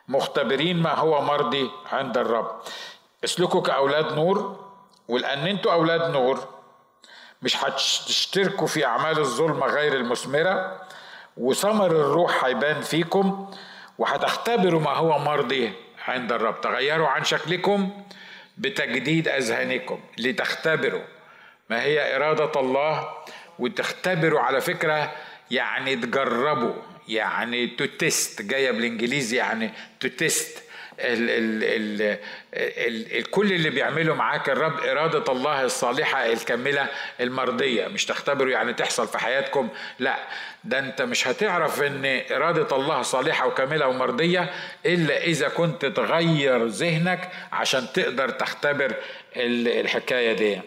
[0.09, 2.61] مختبرين ما هو مرضي عند الرب.
[3.25, 4.65] اسلكوا كأولاد نور
[5.09, 6.49] ولأن أنتوا أولاد نور
[7.43, 10.81] مش هتشتركوا في أعمال الظلم غير المثمرة
[11.37, 13.51] وثمر الروح هيبان فيكم
[13.99, 15.73] وهتختبروا ما هو مرضي
[16.09, 16.61] عند الرب.
[16.61, 17.91] تغيروا عن شكلكم
[18.59, 21.03] بتجديد أذهانكم لتختبروا
[21.71, 23.09] ما هي إرادة الله
[23.59, 25.13] وتختبروا على فكرة
[25.51, 26.75] يعني تجربوا
[27.09, 29.71] يعني to test جاية بالإنجليزي يعني
[30.01, 30.63] to test
[31.01, 32.19] ال ال ال
[32.55, 36.87] ال ال كل اللي بيعمله معاك الرب إرادة الله الصالحة الكاملة
[37.21, 37.89] المرضية.
[37.89, 39.69] مش تختبروا يعني تحصل في حياتكم
[39.99, 40.17] لا.
[40.65, 44.51] ده أنت مش هتعرف إن إرادة الله صالحة وكاملة ومرضية
[44.87, 48.95] إلا إذا كنت تغير ذهنك عشان تقدر تختبر
[49.37, 50.61] الحكاية دي.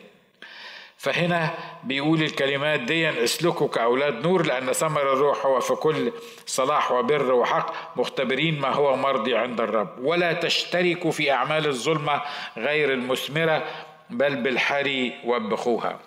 [0.97, 1.49] فهنا
[1.83, 6.11] بيقول الكلمات دي أسلكوا كأولاد نور لأن ثمر الروح هو في كل
[6.45, 9.99] صلاح وبر وحق مختبرين ما هو مرضي عند الرب.
[9.99, 12.21] ولا تشتركوا في أعمال الظلمة
[12.57, 13.63] غير المثمرة
[14.09, 15.99] بل بالحري وبخوها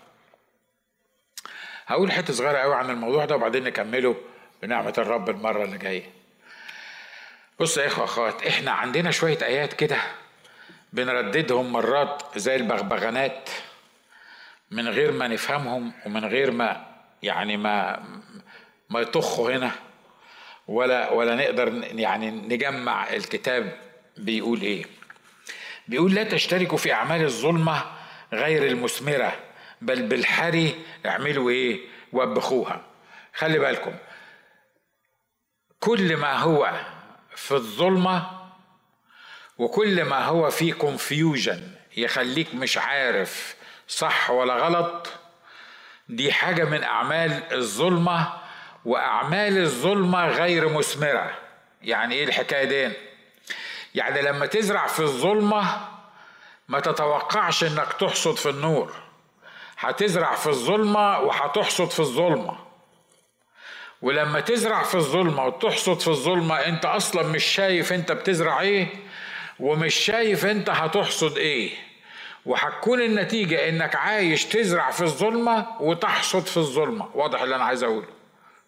[1.86, 4.16] هقول حتة صغيرة قوي عن الموضوع ده وبعدين نكمله
[4.62, 6.10] بنعمة الرب المرة اللي جاية.
[7.60, 9.96] بص يا إخوة أخوات إحنا عندنا شوية آيات كده
[10.92, 13.50] بنرددهم مرات زي البغبغانات
[14.70, 16.86] من غير ما نفهمهم ومن غير ما
[17.22, 18.04] يعني ما
[18.90, 19.70] ما يطخوا هنا
[20.68, 23.76] ولا ولا نقدر يعني نجمع الكتاب
[24.16, 24.84] بيقول إيه.
[25.88, 27.84] بيقول لا تشتركوا في أعمال الظلمة
[28.32, 29.32] غير المثمرة.
[29.80, 30.74] بل بالحري
[31.06, 31.80] اعملوا إيه؟
[32.12, 32.80] وبخوها
[33.34, 33.94] خلي بالكم
[35.80, 36.72] كل ما هو
[37.36, 38.30] في الظلمة
[39.58, 43.56] وكل ما هو في كونفيوجن يخليك مش عارف
[43.88, 45.08] صح ولا غلط
[46.08, 48.32] دي حاجة من أعمال الظلمة
[48.84, 51.38] وأعمال الظلمة غير مثمرة.
[51.82, 52.94] يعني إيه الحكاية دي؟
[53.94, 55.88] يعني لما تزرع في الظلمة
[56.68, 59.05] ما تتوقعش إنك تحصد في النور.
[59.78, 62.56] هتزرع في الظلمة وهتحصد في الظلمة.
[64.02, 68.88] ولما تزرع في الظلمة وتحصد في الظلمة انت أصلا مش شايف انت بتزرع إيه
[69.60, 71.70] ومش شايف انت هتحصد إيه.
[72.46, 77.08] وهتكون النتيجة انك عايش تزرع في الظلمة وتحصد في الظلمة.
[77.14, 78.06] واضح اللي أنا عايز اقوله.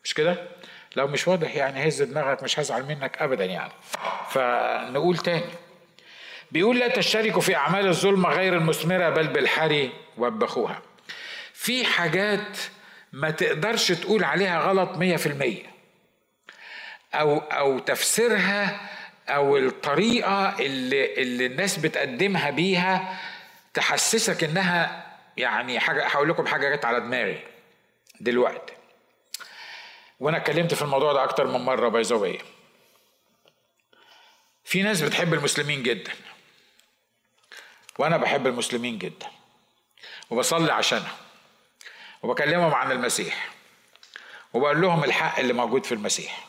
[0.04, 0.36] مش كده؟
[0.96, 3.72] لو مش واضح يعني هز دماغك مش هزعل منك ابدا يعني.
[4.30, 5.50] فنقول تاني.
[6.52, 10.82] بيقول لا تشتركوا في أعمال الظلمة غير المثمرة بل بالحري وبخوها
[11.58, 12.58] في حاجات
[13.12, 15.74] ما تقدرش تقول عليها غلط مية في المية.
[17.14, 18.90] أو أو تفسيرها
[19.28, 23.20] أو الطريقة اللي, اللي الناس بتقدمها بيها
[23.74, 25.06] تحسسك إنها
[25.36, 27.40] يعني حاجة هقول لكم حاجة جت على دماغي
[28.20, 28.72] دلوقتي.
[30.20, 32.40] وأنا اتكلمت في الموضوع ده أكتر من مرة بيزوية
[34.64, 36.12] في ناس بتحب المسلمين جدا.
[37.98, 39.26] وأنا بحب المسلمين جدا.
[40.30, 41.27] وبصلي عشانهم.
[42.22, 43.48] وبكلمهم عن المسيح.
[44.52, 46.46] وبقول لهم الحق اللي موجود في المسيح.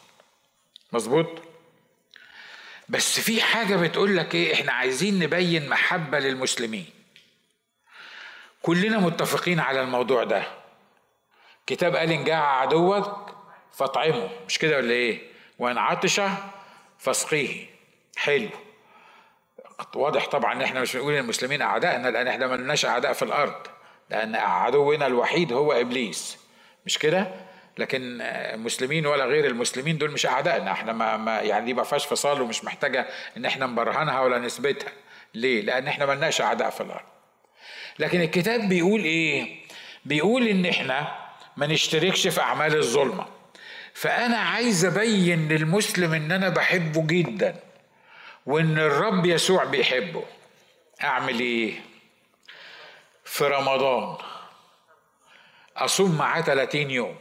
[0.91, 1.41] مظبوط؟
[2.89, 6.89] بس في حاجة بتقول لك إيه؟ إحنا عايزين نبين محبة للمسلمين.
[8.61, 10.43] كلنا متفقين على الموضوع ده.
[11.67, 13.35] كتاب قال إن جاع عدوك
[13.73, 14.29] فاطعمه.
[14.47, 15.21] مش كده ولا إيه؟
[15.59, 16.21] وإن عطش
[16.99, 17.65] فاسقيه.
[18.17, 18.49] حلو.
[19.95, 23.67] واضح طبعا إن إحنا مش بنقول المسلمين اعدائنا لأن إحنا ملناش أعداء في الأرض.
[24.09, 26.37] لأن عدونا الوحيد هو إبليس
[26.85, 27.27] مش كده؟
[27.77, 32.05] لكن المسلمين ولا غير المسلمين دول مش أعدائنا إحنا ما, ما يعني دي ما فيهاش
[32.05, 33.07] فصال ومش محتاجة
[33.37, 34.91] إن إحنا نبرهنها ولا نثبتها
[35.33, 37.05] ليه؟ لأن إحنا ملناش أعداء في الأرض
[37.99, 39.55] لكن الكتاب بيقول إيه؟
[40.05, 41.15] بيقول إن إحنا
[41.57, 43.25] ما نشتركش في أعمال الظلمة
[43.93, 47.55] فأنا عايز أبين للمسلم إن أنا بحبه جدا
[48.45, 50.23] وإن الرب يسوع بيحبه
[51.03, 51.73] أعمل إيه؟
[53.29, 54.17] في رمضان.
[55.77, 57.15] أصوم معاه 30 يوم.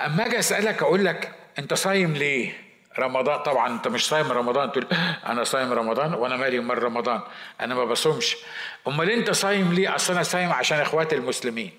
[0.00, 2.62] أما أجي أسألك أقول لك أنت صايم ليه؟
[2.98, 4.86] رمضان طبعا أنت مش صايم رمضان تقول
[5.26, 7.20] أنا صايم رمضان وأنا مالي من رمضان
[7.60, 8.36] أنا ما بصومش.
[8.88, 11.72] أمال أنت صايم ليه؟ أصل أنا صايم عشان اخواتي المسلمين.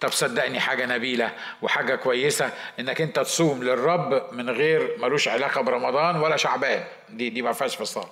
[0.00, 1.32] طب صدقني حاجة نبيلة
[1.62, 6.84] وحاجة كويسة إنك أنت تصوم للرب من غير ملوش علاقة برمضان ولا شعبان.
[7.08, 8.08] دي دي ما فيهاش فصال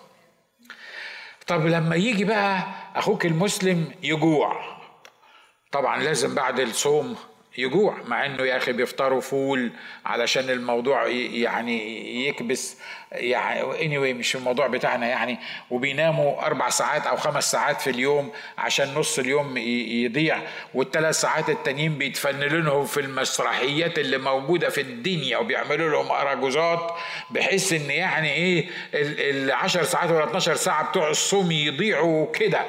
[1.47, 4.63] طب لما يجي بقى أخوك المسلم يجوع.
[5.73, 7.17] طبعا لازم بعد الصوم
[7.59, 9.71] يجوع مع إنه يا أخي بيفطروا فول
[10.07, 12.77] علشان الموضوع يعني يكبس
[13.13, 15.39] يعني anyway مش الموضوع بتاعنا يعني
[15.71, 20.39] وبيناموا أربع ساعات أو خمس ساعات في اليوم عشان نص اليوم يضيع
[20.75, 26.93] والثلاث ساعات التانيين بيتفنلوا لهم في المسرحيات اللي موجودة في الدنيا وبيعملوا لهم أراجوزات
[27.31, 32.61] بحيث إن يعني إيه ال 10 ساعات ولا 12 ساعة بتوع الصوم يضيعوا كده.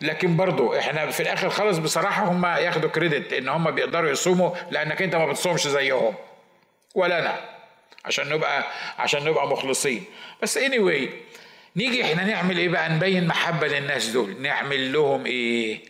[0.00, 5.02] لكن برضو إحنا في الآخر خالص بصراحة هم ياخدوا كريدت ان هم بيقدروا يصوموا لانك
[5.02, 6.14] انت ما بتصومش زيهم.
[6.94, 7.40] ولا أنا.
[8.04, 8.64] عشان نبقى
[8.98, 10.04] عشان نبقى مخلصين.
[10.42, 11.08] بس anyway
[11.76, 14.42] نيجي إحنا نعمل إيه بقى؟ نبين محبة للناس دول.
[14.42, 15.80] نعمل لهم إيه؟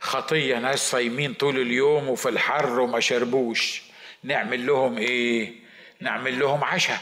[0.00, 3.82] خطية ناس صايمين طول اليوم وفي الحر وما شربوش.
[4.24, 5.52] نعمل لهم إيه؟
[6.00, 7.00] نعمل لهم عشاء.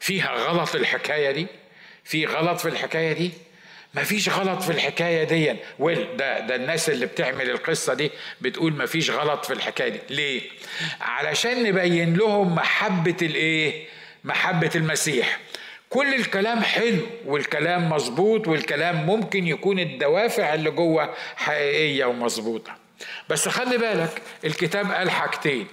[0.00, 1.46] فيها غلط الحكاية دي؟
[2.04, 3.30] في غلط في الحكاية دي؟
[3.94, 5.56] ما فيش غلط في الحكاية دي.
[5.78, 8.10] ويل ده ده الناس اللي بتعمل القصة دي
[8.40, 10.00] بتقول ما فيش غلط في الحكاية دي.
[10.10, 10.40] ليه؟
[11.00, 13.86] علشان نبين لهم محبة الإيه؟
[14.24, 15.38] محبة المسيح.
[15.90, 22.76] كل الكلام حلو والكلام مظبوط والكلام ممكن يكون الدوافع اللي جوه حقيقية ومظبوطة.
[23.28, 25.66] بس خلي بالك الكتاب قال حاجتين.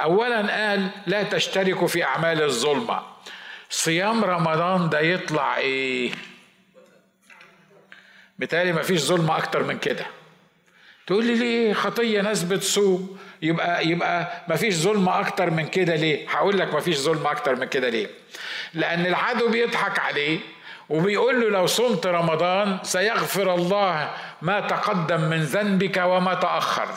[0.00, 0.36] اولا
[0.68, 3.02] قال لا تشتركوا في أعمال الظلمة.
[3.70, 6.10] صيام رمضان ده يطلع إيه؟
[8.40, 10.06] بالتالي مفيش ظلم أكتر من كده.
[11.06, 16.58] تقول لي ليه خطية ناس بتصوم يبقى يبقى مفيش ظلم أكتر من كده ليه؟ هقول
[16.58, 18.06] لك مفيش ظلم أكتر من كده ليه.
[18.74, 20.38] لأن العدو بيضحك عليه
[20.88, 24.10] وبيقول له لو صمت رمضان سيغفر الله
[24.42, 26.88] ما تقدم من ذنبك وما تأخر.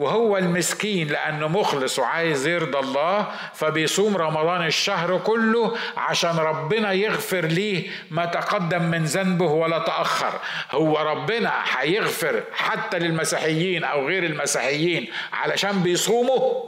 [0.00, 7.90] وهو المسكين لأنه مخلص وعايز يرضى الله فبيصوم رمضان الشهر كله عشان ربنا يغفر ليه
[8.10, 10.40] ما تقدم من ذنبه ولا تأخر.
[10.70, 16.62] هو ربنا هيغفر حتى للمسيحيين أو غير المسيحيين علشان بيصوموا؟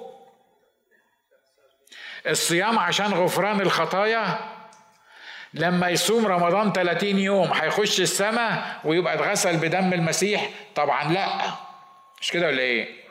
[2.27, 4.39] الصيام عشان غفران الخطايا؟
[5.55, 11.29] لما يصوم رمضان 30 يوم هيخش السماء ويبقى اتغسل بدم المسيح؟ طبعا لأ.
[12.21, 13.02] مش كده ولا إيه؟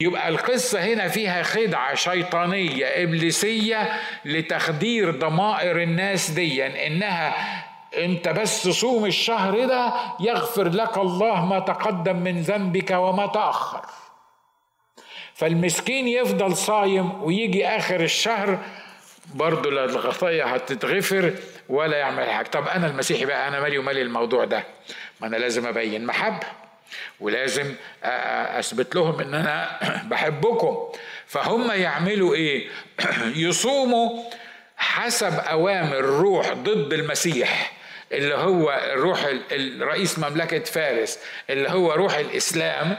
[0.00, 7.34] يبقى القصة هنا فيها خدعة شيطانية إبليسية لتخدير ضمائر الناس دي إنها
[7.96, 13.80] أنت بس صوم الشهر ده يغفر لك الله ما تقدم من ذنبك وما تأخر.
[15.34, 18.58] فالمسكين يفضل صايم ويجي آخر الشهر
[19.34, 21.34] برضه لا الخطايا هتتغفر
[21.68, 22.46] ولا يعمل حاجة.
[22.48, 24.64] طب أنا المسيحي بقى أنا مالي ومالي الموضوع ده؟
[25.20, 26.46] ما أنا لازم أبين محبة.
[27.20, 29.80] ولازم أثبت لهم إن أنا
[30.10, 30.76] بحبكم.
[31.26, 32.68] فهم يعملوا إيه؟
[33.46, 34.22] يصوموا
[34.76, 37.72] حسب أوامر روح ضد المسيح
[38.12, 41.18] اللي هو الروح الرئيس مملكة فارس
[41.50, 42.96] اللي هو روح الإسلام.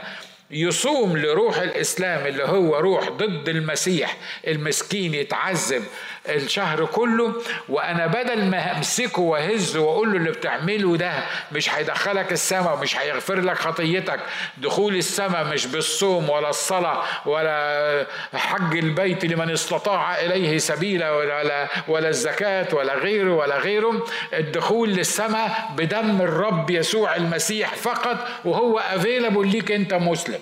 [0.50, 4.16] يصوم لروح الإسلام اللي هو روح ضد المسيح
[4.46, 5.84] المسكين يتعذب.
[6.28, 11.12] الشهر كله وأنا بدل ما امسكه وأهزه واقول له اللي بتعمله ده
[11.52, 14.20] مش هيدخلك السماء ومش هيغفر لك خطيتك.
[14.58, 22.08] دخول السماء مش بالصوم ولا الصلاة ولا حج البيت لمن استطاع إليه سبيلا ولا ولا
[22.08, 24.06] الزكاة ولا غيره ولا غيره.
[24.32, 30.40] الدخول للسماء بدم الرب يسوع المسيح فقط وهو افيلابل ليك أنت مسلم.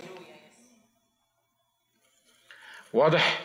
[2.93, 3.41] واضح؟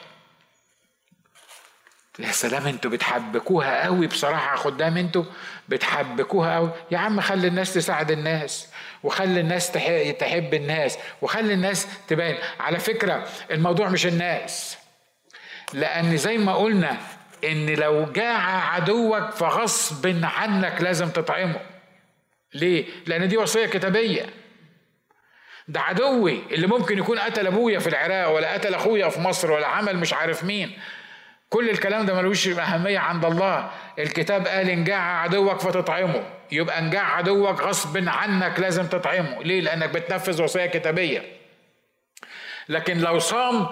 [2.20, 4.56] يا سلام أنتوا بتحبكوها قوي بصراحة.
[4.56, 5.24] خدام أنتوا
[5.70, 6.72] بتحبكوها قوي.
[6.92, 8.68] يا عم خلي الناس تساعد الناس
[9.04, 9.72] وخلي الناس
[10.20, 14.78] تحب الناس وخلي الناس تبين على فكرة الموضوع مش الناس.
[15.74, 16.98] لأن زي ما قلنا
[17.44, 21.60] إن لو جاع عدوك فغصب عنك لازم تطعمه.
[22.54, 24.26] ليه؟ لأن دي وصية كتابية.
[25.68, 29.68] ده عدوي اللي ممكن يكون قتل أبويا في العراق ولا قتل أخويا في مصر ولا
[29.68, 30.80] عمل مش عارف مين.
[31.54, 33.72] كل الكلام ده ملوش أهمية عند الله.
[34.00, 36.24] الكتاب قال إن جاع عدوك فتطعمه.
[36.52, 39.44] يبقى إن جاع عدوك غصب عنك لازم تطعمه.
[39.44, 41.24] ليه؟ لأنك بتنفذ وصية كتابية.
[42.70, 43.68] لكن لو صام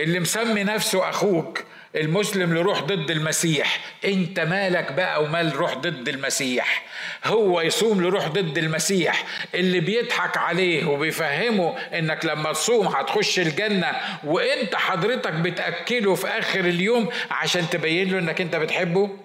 [0.00, 1.64] اللي مسمي نفسه أخوك
[1.96, 3.80] المسلم اللي روح ضد المسيح.
[4.04, 6.82] انت مالك بقى ومال روح ضد المسيح؟
[7.24, 9.24] هو يصوم لروح ضد المسيح.
[9.54, 13.92] اللي بيضحك عليه وبيفهمه انك لما تصوم هتخش الجنة
[14.24, 19.18] وانت حضرتك بتأكله في آخر اليوم عشان تبين له انك انت بتحبه؟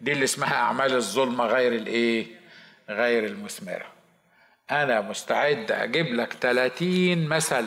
[0.00, 2.26] دي اللي اسمها أعمال الظلمة غير الإيه؟
[2.90, 3.86] غير المثمرة.
[4.70, 7.64] أنا مستعد أجيب لك 30 مثل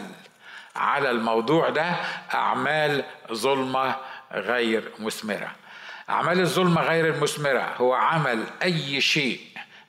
[0.75, 1.95] على الموضوع ده.
[2.33, 3.95] أعمال ظلمة
[4.33, 5.55] غير مثمرة.
[6.09, 7.73] أعمال الظلمة غير المثمرة.
[7.77, 9.41] هو عمل أي شيء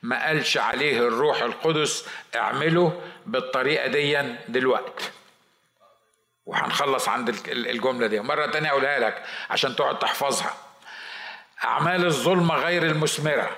[0.03, 5.11] ما قالش عليه الروح القدس اعمله بالطريقة دي دلوقتي
[6.47, 8.21] وهنخلص عند الجملة دي.
[8.21, 10.55] مرة تانية أقولها لك عشان تقعد تحفظها.
[11.65, 13.51] أعمال الظلمة غير المثمرة.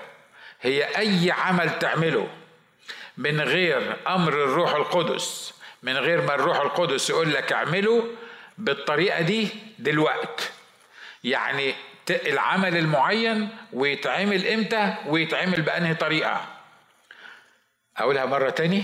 [0.60, 2.28] هي أي عمل تعمله
[3.16, 8.06] من غير أمر الروح القدس من غير ما الروح القدس يقول لك اعمله
[8.58, 10.50] بالطريقة دي دلوقتي
[11.24, 11.74] يعني
[12.10, 16.44] العمل المعين ويتعمل إمتى ويتعمل بأنهي طريقة.
[17.96, 18.82] أقولها مرة تاني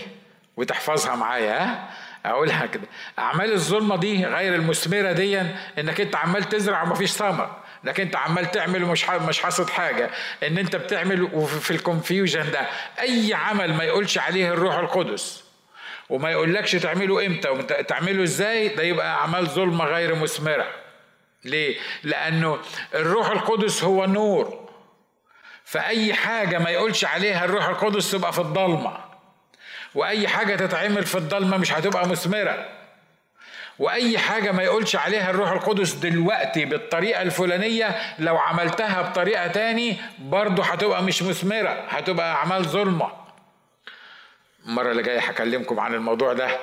[0.57, 1.89] وتحفظها معايا
[2.27, 2.87] أقولها كده.
[3.19, 5.41] أعمال الظلمة دي غير المثمرة دي
[5.79, 7.57] إنك أنت عمال تزرع ومفيش ثمر.
[7.85, 10.11] إنك أنت عمال تعمل ومش مش حاصد حاجة.
[10.43, 12.67] إن أنت بتعمل وفي الكونفيوجن ده.
[13.01, 15.45] أي عمل ما يقولش عليه الروح القدس
[16.09, 20.82] وما يقولكش تعمله إمتى وتعمله إزاي ده يبقى أعمال ظلمة غير مثمرة.
[21.45, 22.59] ليه؟ لأنه
[22.95, 24.69] الروح القدس هو نور.
[25.65, 28.99] فأي حاجة ما يقولش عليها الروح القدس تبقى في الضلمة.
[29.95, 32.69] وأي حاجة تتعمل في الضلمة مش هتبقى مثمرة.
[33.79, 40.65] وأي حاجة ما يقولش عليها الروح القدس دلوقتي بالطريقة الفلانية لو عملتها بطريقة تاني برضه
[40.65, 43.13] هتبقى مش مثمرة هتبقى أعمال ظلمة.
[44.67, 46.59] المرة اللي جاية هكلمكم عن الموضوع ده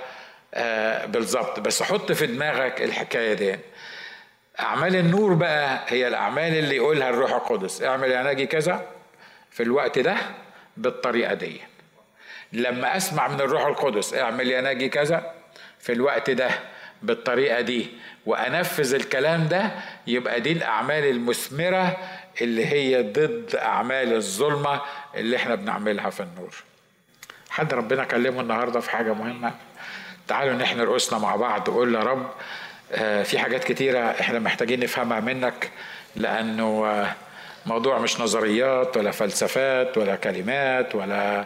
[0.54, 1.60] آه بالظبط.
[1.60, 3.60] بس حط في دماغك الحكاية دي.
[4.60, 7.84] أعمال النور بقى هي الأعمال اللي يقولها الروح القدس.
[7.84, 8.86] اعمل يا ناجي كذا
[9.52, 10.16] في الوقت ده
[10.78, 11.62] بالطريقة دي.
[12.54, 15.32] لما أسمع من الروح القدس اعمل يا ناجي كذا
[15.80, 16.50] في الوقت ده
[17.04, 17.88] بالطريقة دي
[18.26, 19.72] وأنفذ الكلام ده
[20.08, 21.98] يبقى دي الأعمال المثمرة
[22.42, 24.82] اللي هي ضد أعمال الظلمة
[25.16, 26.56] اللي إحنا بنعملها في النور.
[27.50, 29.54] حد ربنا كلمه النهاردة في حاجة مهمة؟
[30.28, 32.30] تعالوا نحن رؤوسنا مع بعض وقول يا رب
[33.24, 35.72] في حاجات كتيرة إحنا محتاجين نفهمها منك
[36.16, 37.16] لأنه آه،
[37.66, 41.46] موضوع مش نظريات ولا فلسفات ولا كلمات ولا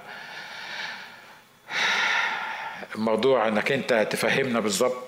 [2.96, 5.04] موضوع إنك أنت تفهمنا بالظبط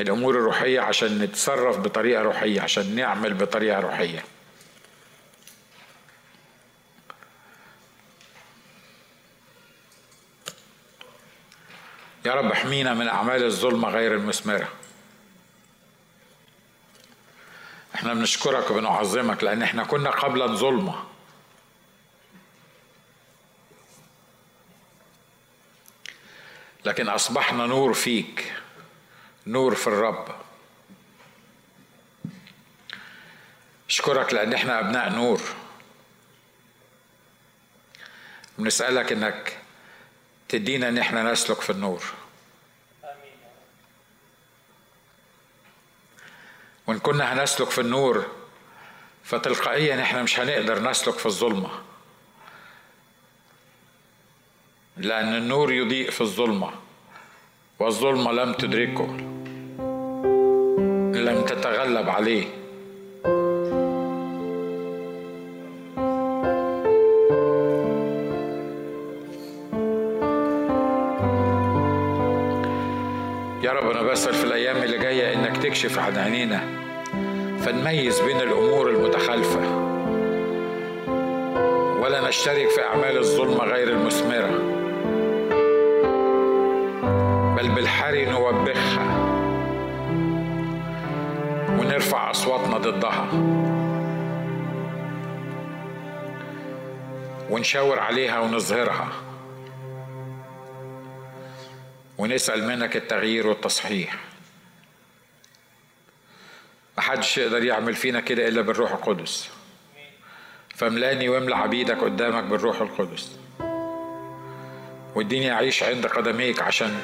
[0.00, 4.24] الأمور الروحية عشان نتصرف بطريقة روحية عشان نعمل بطريقة روحية.
[12.26, 14.68] يا رب احمينا من أعمال الظلمة غير المثمرة.
[17.94, 21.04] إحنا بنشكرك وبنعظمك لأن إحنا كنا قبلا ظلمة
[26.84, 28.52] لكن أصبحنا نور فيك
[29.46, 30.28] نور في الرب.
[33.88, 35.40] اشكرك لأن إحنا أبناء نور.
[38.58, 39.65] بنسألك إنك
[40.58, 42.04] تدينا ان إحنا نسلك في النور.
[46.86, 48.26] وان كنا هنسلك في النور
[49.24, 51.70] فتلقائيا إحنا مش هنقدر نسلك في الظلمة.
[54.96, 56.70] لأن النور يضيء في الظلمة
[57.78, 59.06] والظلمة لم تدركه
[61.20, 62.65] لم تتغلب عليه.
[74.16, 76.60] بسأل في الأيام اللي جاية إنك تكشف عن عينينا
[77.64, 79.60] فنميز بين الأمور المتخالفه
[82.02, 84.50] ولا نشترك في أعمال الظلمه غير المثمرة.
[87.56, 89.06] بل بالحري نوبخها.
[91.78, 93.28] ونرفع أصواتنا ضدها.
[97.50, 99.25] ونشاور عليها ونظهرها.
[102.26, 104.16] ونسأل منك التغيير والتصحيح.
[106.98, 109.50] محدش يقدر يعمل فينا كده إلا بالروح القدس.
[110.74, 113.38] فاملأني واملى عبيدك قدامك بالروح القدس.
[115.14, 117.00] واديني أعيش عند قدميك عشان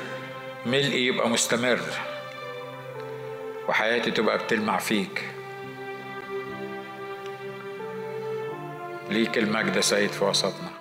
[0.66, 1.80] ملئي يبقى مستمر.
[3.68, 5.24] وحياتي تبقى بتلمع فيك.
[9.10, 10.71] ليك المجد سيد في وسطنا.